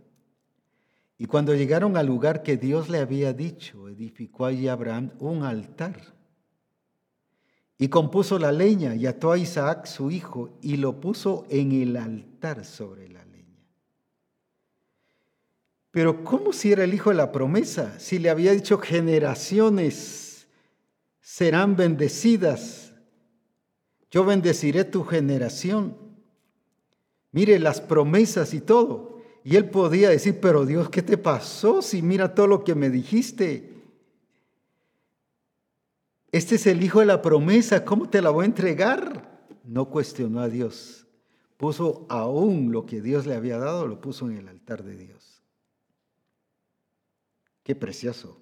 [1.16, 6.14] Y cuando llegaron al lugar que Dios le había dicho, edificó allí Abraham un altar.
[7.78, 11.96] Y compuso la leña y ató a Isaac su hijo y lo puso en el
[11.96, 13.66] altar sobre la leña.
[15.90, 17.98] Pero ¿cómo si era el hijo de la promesa?
[17.98, 20.46] Si le había dicho generaciones
[21.20, 22.92] serán bendecidas
[24.12, 25.96] yo bendeciré tu generación.
[27.32, 29.22] Mire las promesas y todo.
[29.42, 32.90] Y él podía decir, pero Dios, ¿qué te pasó si mira todo lo que me
[32.90, 33.71] dijiste?
[36.32, 39.46] Este es el hijo de la promesa, ¿cómo te la voy a entregar?
[39.64, 41.06] No cuestionó a Dios.
[41.58, 45.42] Puso aún lo que Dios le había dado, lo puso en el altar de Dios.
[47.62, 48.40] Qué precioso.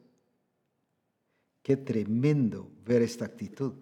[1.62, 3.74] Qué tremendo ver esta actitud.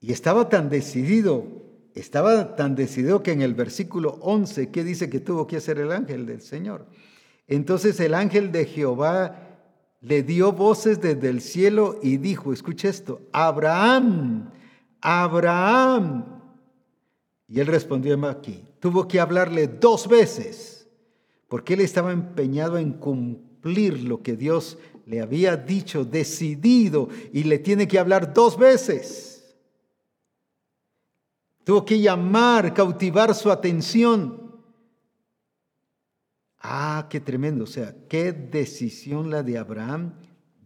[0.00, 1.46] Y estaba tan decidido,
[1.94, 5.92] estaba tan decidido que en el versículo 11, ¿qué dice que tuvo que hacer el
[5.92, 6.88] ángel del Señor?
[7.46, 9.49] Entonces el ángel de Jehová
[10.00, 14.50] le dio voces desde el cielo y dijo, escucha esto, Abraham,
[15.00, 16.24] Abraham.
[17.46, 20.88] Y él respondió aquí, tuvo que hablarle dos veces,
[21.48, 27.58] porque él estaba empeñado en cumplir lo que Dios le había dicho, decidido, y le
[27.58, 29.56] tiene que hablar dos veces.
[31.64, 34.49] Tuvo que llamar, cautivar su atención.
[36.60, 37.64] Ah, qué tremendo.
[37.64, 40.12] O sea, qué decisión la de Abraham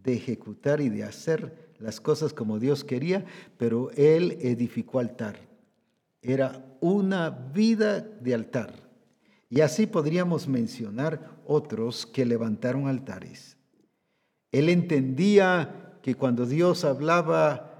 [0.03, 3.25] de ejecutar y de hacer las cosas como Dios quería,
[3.57, 5.37] pero él edificó altar.
[6.21, 8.73] Era una vida de altar.
[9.49, 13.57] Y así podríamos mencionar otros que levantaron altares.
[14.51, 17.71] Él entendía que cuando Dios hablaba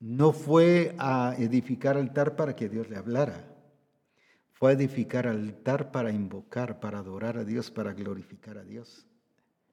[0.00, 3.53] no fue a edificar altar para que Dios le hablara.
[4.54, 9.06] Fue a edificar altar para invocar, para adorar a Dios, para glorificar a Dios.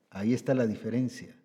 [0.09, 1.35] Ahí está la diferencia.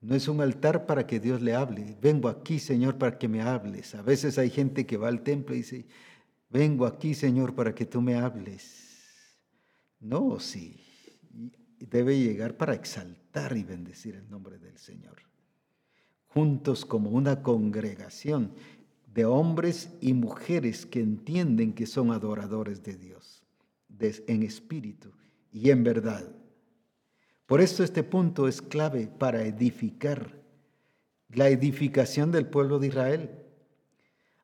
[0.00, 1.96] No es un altar para que Dios le hable.
[2.00, 3.94] Vengo aquí, Señor, para que me hables.
[3.94, 5.86] A veces hay gente que va al templo y dice,
[6.48, 9.36] vengo aquí, Señor, para que tú me hables.
[9.98, 10.80] No, sí.
[11.80, 15.24] Debe llegar para exaltar y bendecir el nombre del Señor
[16.34, 18.52] juntos como una congregación
[19.14, 23.44] de hombres y mujeres que entienden que son adoradores de Dios,
[24.26, 25.12] en espíritu
[25.52, 26.24] y en verdad.
[27.46, 30.42] Por esto este punto es clave para edificar
[31.28, 33.30] la edificación del pueblo de Israel.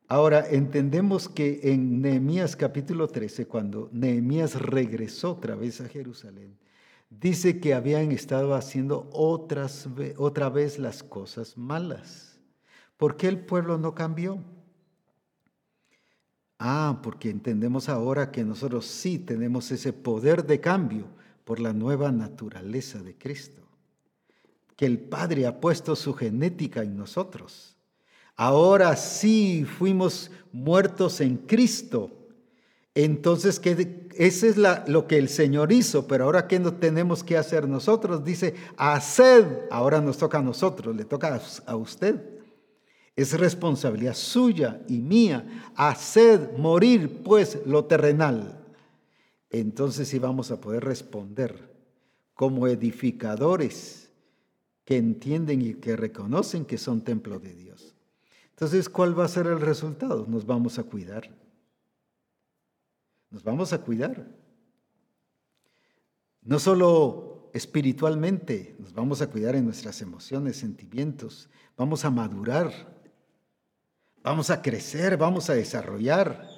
[0.07, 6.57] Ahora entendemos que en Nehemías capítulo 13, cuando Nehemías regresó otra vez a Jerusalén,
[7.11, 12.39] dice que habían estado haciendo otras, otra vez las cosas malas.
[12.97, 14.45] ¿Por qué el pueblo no cambió?
[16.63, 21.07] Ah, porque entendemos ahora que nosotros sí tenemos ese poder de cambio
[21.45, 23.63] por la nueva naturaleza de Cristo.
[24.77, 27.77] Que el Padre ha puesto su genética en nosotros.
[28.37, 32.21] Ahora sí fuimos muertos en Cristo
[32.95, 37.37] entonces, ¿qué, ese es lo que el Señor hizo, pero ahora ¿qué no tenemos que
[37.37, 38.25] hacer nosotros?
[38.25, 42.40] Dice, haced, ahora nos toca a nosotros, le toca a usted.
[43.21, 45.73] Es responsabilidad suya y mía.
[45.77, 48.65] Haced morir pues lo terrenal.
[49.51, 51.71] Entonces sí vamos a poder responder
[52.33, 54.11] como edificadores
[54.87, 57.95] que entienden y que reconocen que son templo de Dios.
[58.53, 60.25] Entonces, ¿cuál va a ser el resultado?
[60.27, 61.29] Nos vamos a cuidar.
[63.29, 64.35] Nos vamos a cuidar.
[66.41, 72.99] No solo espiritualmente, nos vamos a cuidar en nuestras emociones, sentimientos, vamos a madurar,
[74.23, 76.49] vamos a crecer, vamos a desarrollar,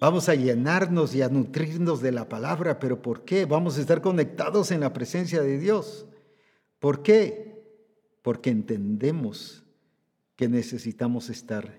[0.00, 3.44] vamos a llenarnos y a nutrirnos de la palabra, pero ¿por qué?
[3.44, 6.06] Vamos a estar conectados en la presencia de Dios.
[6.78, 7.62] ¿Por qué?
[8.22, 9.64] Porque entendemos
[10.36, 11.78] que necesitamos estar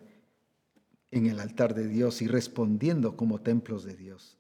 [1.10, 4.38] en el altar de Dios y respondiendo como templos de Dios.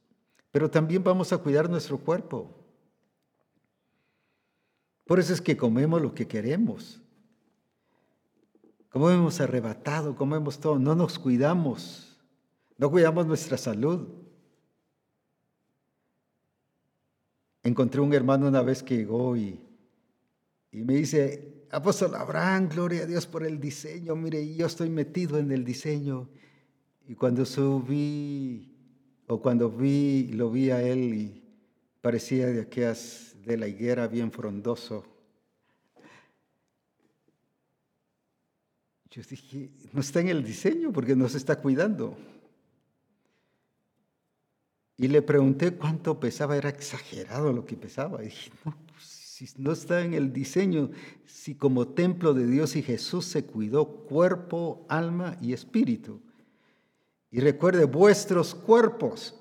[0.52, 2.58] Pero también vamos a cuidar nuestro cuerpo.
[5.06, 7.01] Por eso es que comemos lo que queremos.
[8.92, 12.20] Como hemos arrebatado, comemos todo, no nos cuidamos,
[12.78, 14.06] no cuidamos nuestra salud.
[17.64, 19.58] Encontré un hermano una vez que llegó y,
[20.74, 25.38] y me dice, apóstol Abraham, gloria a Dios por el diseño, mire, yo estoy metido
[25.38, 26.28] en el diseño.
[27.08, 28.76] Y cuando subí,
[29.28, 31.44] o cuando vi, lo vi a él y
[32.02, 35.11] parecía de aquellas de la higuera bien frondoso.
[39.12, 42.18] Yo dije, no está en el diseño porque no se está cuidando.
[44.96, 48.22] Y le pregunté cuánto pesaba, era exagerado lo que pesaba.
[48.22, 50.92] Y dije, no, pues, si no está en el diseño,
[51.26, 56.22] si como templo de Dios y Jesús se cuidó cuerpo, alma y espíritu.
[57.32, 59.36] Y recuerde, vuestros cuerpos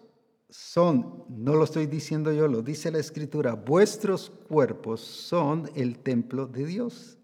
[0.48, 6.46] son, no lo estoy diciendo yo, lo dice la escritura, vuestros cuerpos son el templo
[6.46, 7.19] de Dios.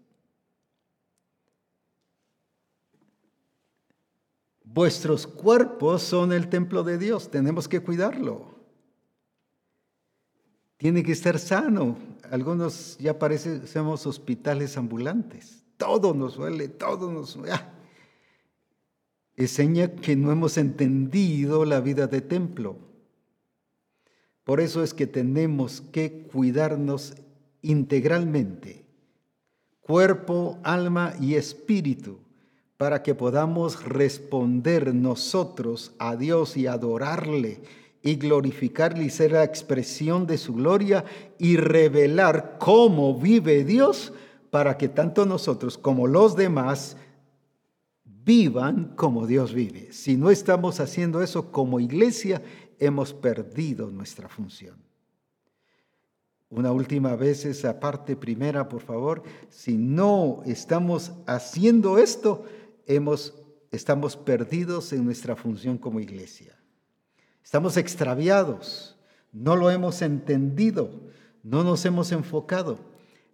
[4.73, 8.55] Vuestros cuerpos son el templo de Dios, tenemos que cuidarlo.
[10.77, 11.97] Tiene que estar sano.
[12.29, 15.63] Algunos ya parecemos hospitales ambulantes.
[15.77, 17.35] Todo nos duele, todo nos...
[17.35, 17.53] duele.
[17.53, 17.73] Ah.
[19.35, 22.77] Enseña que no hemos entendido la vida de templo.
[24.43, 27.15] Por eso es que tenemos que cuidarnos
[27.61, 28.85] integralmente,
[29.81, 32.19] cuerpo, alma y espíritu,
[32.77, 37.61] para que podamos responder nosotros a Dios y adorarle
[38.03, 41.03] y glorificarle y ser la expresión de su gloria
[41.39, 44.13] y revelar cómo vive Dios
[44.51, 46.97] para que tanto nosotros como los demás
[48.03, 49.91] vivan como Dios vive.
[49.91, 52.41] Si no estamos haciendo eso como iglesia,
[52.79, 54.75] hemos perdido nuestra función.
[56.49, 59.23] Una última vez esa parte primera, por favor.
[59.49, 62.45] Si no estamos haciendo esto,
[62.87, 63.35] hemos,
[63.71, 66.57] estamos perdidos en nuestra función como iglesia.
[67.43, 68.97] Estamos extraviados,
[69.31, 70.89] no lo hemos entendido,
[71.43, 72.79] no nos hemos enfocado.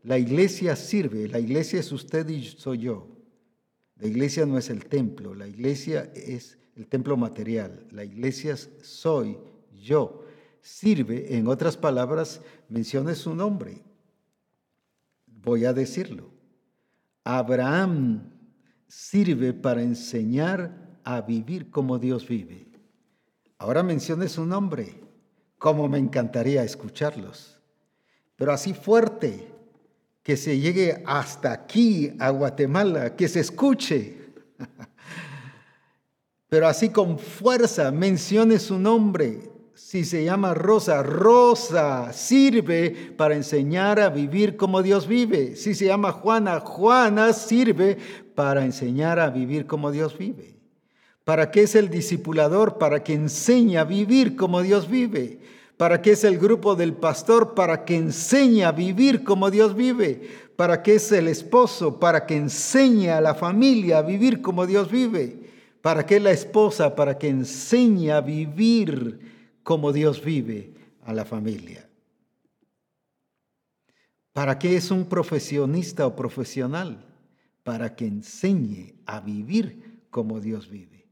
[0.04, 3.08] La iglesia sirve, la iglesia es usted y soy yo.
[3.98, 7.88] La iglesia no es el templo, la iglesia es el templo material.
[7.92, 9.38] La iglesia soy
[9.82, 10.26] yo.
[10.62, 13.82] Sirve, en otras palabras, mencione su nombre.
[15.26, 16.32] Voy a decirlo.
[17.24, 18.33] Abraham
[18.96, 22.68] sirve para enseñar a vivir como Dios vive.
[23.58, 25.02] Ahora mencione su nombre,
[25.58, 27.60] como me encantaría escucharlos.
[28.36, 29.52] Pero así fuerte,
[30.22, 34.34] que se llegue hasta aquí, a Guatemala, que se escuche.
[36.50, 39.50] pero así con fuerza mencione su nombre.
[39.74, 45.56] Si se llama Rosa, Rosa sirve para enseñar a vivir como Dios vive.
[45.56, 47.98] Si se llama Juana, Juana sirve
[48.36, 50.56] para enseñar a vivir como Dios vive.
[51.24, 52.78] ¿Para qué es el discipulador?
[52.78, 55.40] Para que enseñe a vivir como Dios vive.
[55.78, 57.54] ¿Para qué es el grupo del pastor?
[57.56, 60.30] Para que enseñe a vivir como Dios vive.
[60.56, 62.00] ¿Para qué es el esposo?
[62.00, 65.40] Para que enseñe a la familia a vivir como Dios vive.
[65.82, 66.96] ¿Para qué la esposa?
[66.96, 70.74] Para que enseñe a vivir como Dios vive
[71.06, 71.90] a la familia.
[74.34, 77.13] ¿Para qué es un profesionista o profesional?
[77.64, 81.08] Para que enseñe a vivir como Dios vive.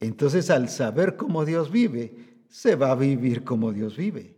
[0.00, 4.36] Entonces al saber cómo Dios vive, se va a vivir como Dios vive.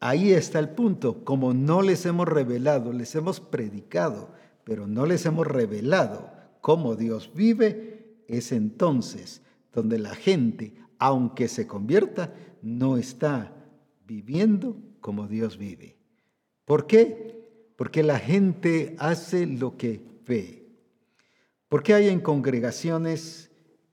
[0.00, 1.24] Ahí está el punto.
[1.24, 4.30] Como no les hemos revelado, les hemos predicado,
[4.64, 6.30] pero no les hemos revelado
[6.60, 9.42] cómo Dios vive, es entonces
[9.72, 12.32] donde la gente, aunque se convierta,
[12.62, 13.54] no está
[14.06, 15.96] viviendo como Dios vive.
[16.64, 17.72] ¿Por qué?
[17.76, 20.64] Porque la gente hace lo que ve.
[21.68, 23.50] ¿Por qué hay en congregaciones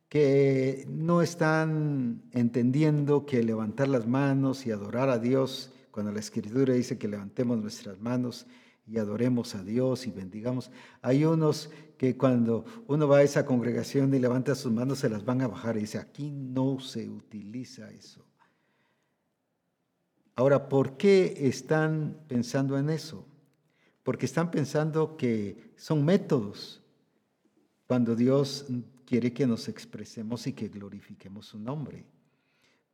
[0.08, 6.76] que no están entendiendo que levantar las manos y adorar a Dios, cuando la Escritura
[6.76, 8.46] dice que levantemos nuestras manos
[8.86, 14.14] y adoremos a Dios y bendigamos, hay unos que cuando uno va a esa congregación
[14.14, 17.90] y levanta sus manos se las van a bajar y dice, aquí no se utiliza
[17.90, 18.24] eso.
[20.36, 23.26] Ahora, ¿por qué están pensando en eso?
[24.08, 26.82] Porque están pensando que son métodos
[27.88, 28.66] cuando Dios
[29.06, 32.06] quiere que nos expresemos y que glorifiquemos su nombre.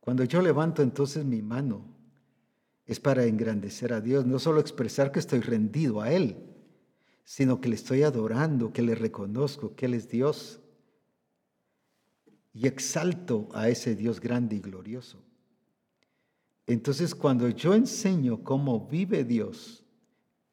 [0.00, 1.84] Cuando yo levanto entonces mi mano,
[2.84, 6.36] es para engrandecer a Dios, no solo expresar que estoy rendido a Él,
[7.22, 10.58] sino que le estoy adorando, que le reconozco que Él es Dios
[12.52, 15.22] y exalto a ese Dios grande y glorioso.
[16.66, 19.83] Entonces, cuando yo enseño cómo vive Dios,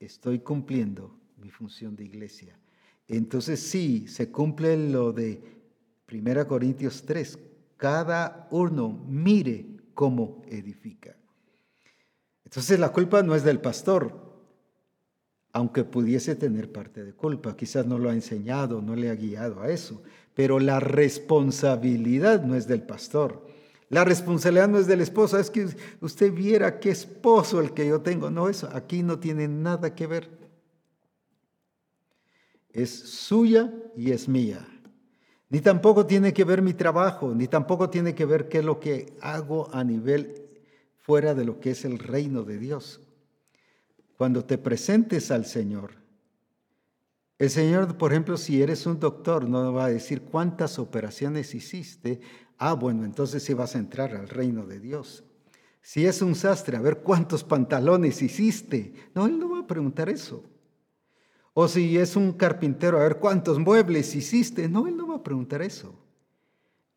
[0.06, 2.58] estoy cumpliendo mi función de iglesia.
[3.08, 5.42] Entonces, sí, se cumple lo de
[6.12, 7.40] 1 Corintios 3.
[7.78, 11.16] Cada uno mire cómo edifica.
[12.46, 14.32] Entonces, la culpa no es del pastor,
[15.54, 17.56] aunque pudiese tener parte de culpa.
[17.56, 20.04] Quizás no lo ha enseñado, no le ha guiado a eso.
[20.34, 23.46] Pero la responsabilidad no es del pastor
[23.92, 25.68] la responsabilidad no es del esposo, es que
[26.00, 28.32] usted viera qué esposo el que yo tengo.
[28.32, 30.30] No, eso aquí no tiene nada que ver.
[32.70, 34.66] Es suya y es mía.
[35.50, 38.80] Ni tampoco tiene que ver mi trabajo, ni tampoco tiene que ver qué es lo
[38.80, 40.48] que hago a nivel
[40.96, 43.02] fuera de lo que es el reino de Dios.
[44.16, 45.92] Cuando te presentes al Señor,
[47.40, 52.22] el Señor, por ejemplo, si eres un doctor, no va a decir cuántas operaciones hiciste,
[52.64, 55.24] Ah, bueno, entonces sí vas a entrar al reino de Dios.
[55.82, 58.94] Si es un sastre, a ver cuántos pantalones hiciste.
[59.16, 60.44] No, él no va a preguntar eso.
[61.56, 64.70] O si es un carpintero, a ver cuántos muebles hiciste.
[64.70, 65.96] No, él no va a preguntar eso.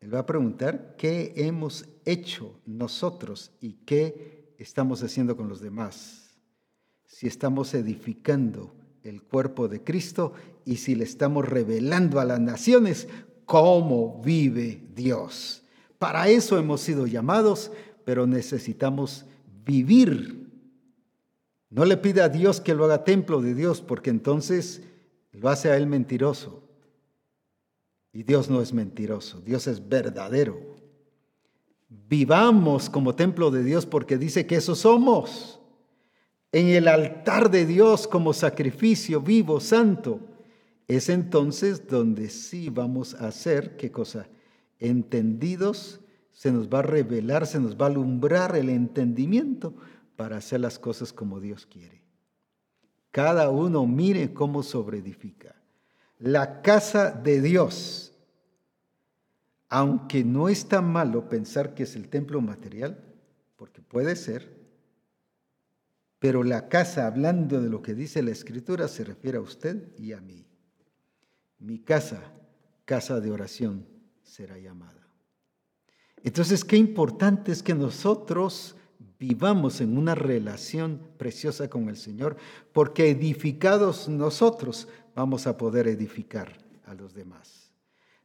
[0.01, 6.37] Él va a preguntar qué hemos hecho nosotros y qué estamos haciendo con los demás.
[7.05, 10.33] Si estamos edificando el cuerpo de Cristo
[10.63, 13.07] y si le estamos revelando a las naciones
[13.45, 15.63] cómo vive Dios.
[15.99, 17.71] Para eso hemos sido llamados,
[18.03, 19.25] pero necesitamos
[19.65, 20.49] vivir.
[21.69, 24.81] No le pida a Dios que lo haga templo de Dios, porque entonces
[25.31, 26.63] lo hace a Él mentiroso.
[28.13, 30.57] Y Dios no es mentiroso, Dios es verdadero.
[31.89, 35.59] Vivamos como templo de Dios porque dice que eso somos.
[36.51, 40.19] En el altar de Dios como sacrificio vivo, santo
[40.87, 44.27] es entonces donde sí vamos a hacer, ¿qué cosa?
[44.79, 45.99] Entendidos,
[46.31, 49.73] se nos va a revelar, se nos va a alumbrar el entendimiento
[50.15, 52.03] para hacer las cosas como Dios quiere.
[53.11, 55.55] Cada uno mire cómo sobreedifica.
[56.19, 58.13] La casa de Dios,
[59.69, 63.03] aunque no está malo pensar que es el templo material,
[63.55, 64.53] porque puede ser,
[66.19, 70.13] pero la casa, hablando de lo que dice la Escritura, se refiere a usted y
[70.13, 70.45] a mí
[71.59, 72.21] mi casa,
[72.85, 73.85] casa de oración
[74.23, 75.07] será llamada.
[76.23, 78.75] Entonces, qué importante es que nosotros
[79.19, 82.35] vivamos en una relación preciosa con el Señor,
[82.73, 87.71] porque edificados nosotros vamos a poder edificar a los demás.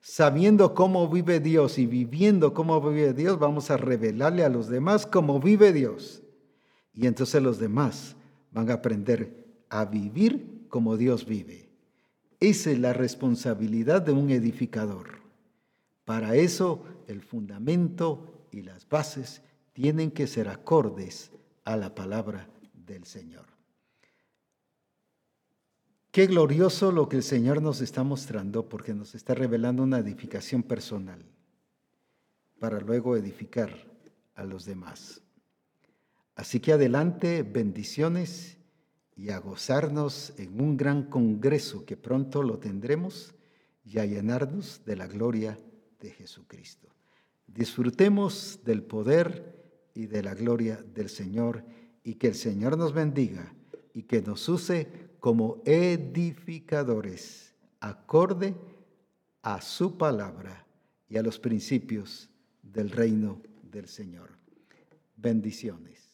[0.00, 5.06] Sabiendo cómo vive Dios y viviendo cómo vive Dios, vamos a revelarle a los demás
[5.06, 6.22] cómo vive Dios.
[6.94, 8.16] Y entonces los demás
[8.50, 11.69] van a aprender a vivir como Dios vive.
[12.40, 15.20] Esa es la responsabilidad de un edificador.
[16.06, 19.42] Para eso el fundamento y las bases
[19.74, 21.30] tienen que ser acordes
[21.64, 23.44] a la palabra del Señor.
[26.10, 30.62] Qué glorioso lo que el Señor nos está mostrando porque nos está revelando una edificación
[30.62, 31.24] personal
[32.58, 33.70] para luego edificar
[34.34, 35.22] a los demás.
[36.34, 38.59] Así que adelante, bendiciones
[39.16, 43.34] y a gozarnos en un gran congreso que pronto lo tendremos
[43.84, 45.58] y a llenarnos de la gloria
[46.00, 46.88] de Jesucristo.
[47.46, 49.60] Disfrutemos del poder
[49.94, 51.64] y de la gloria del Señor
[52.02, 53.54] y que el Señor nos bendiga
[53.92, 54.88] y que nos use
[55.18, 58.54] como edificadores acorde
[59.42, 60.66] a su palabra
[61.08, 62.30] y a los principios
[62.62, 64.30] del reino del Señor.
[65.16, 66.09] Bendiciones.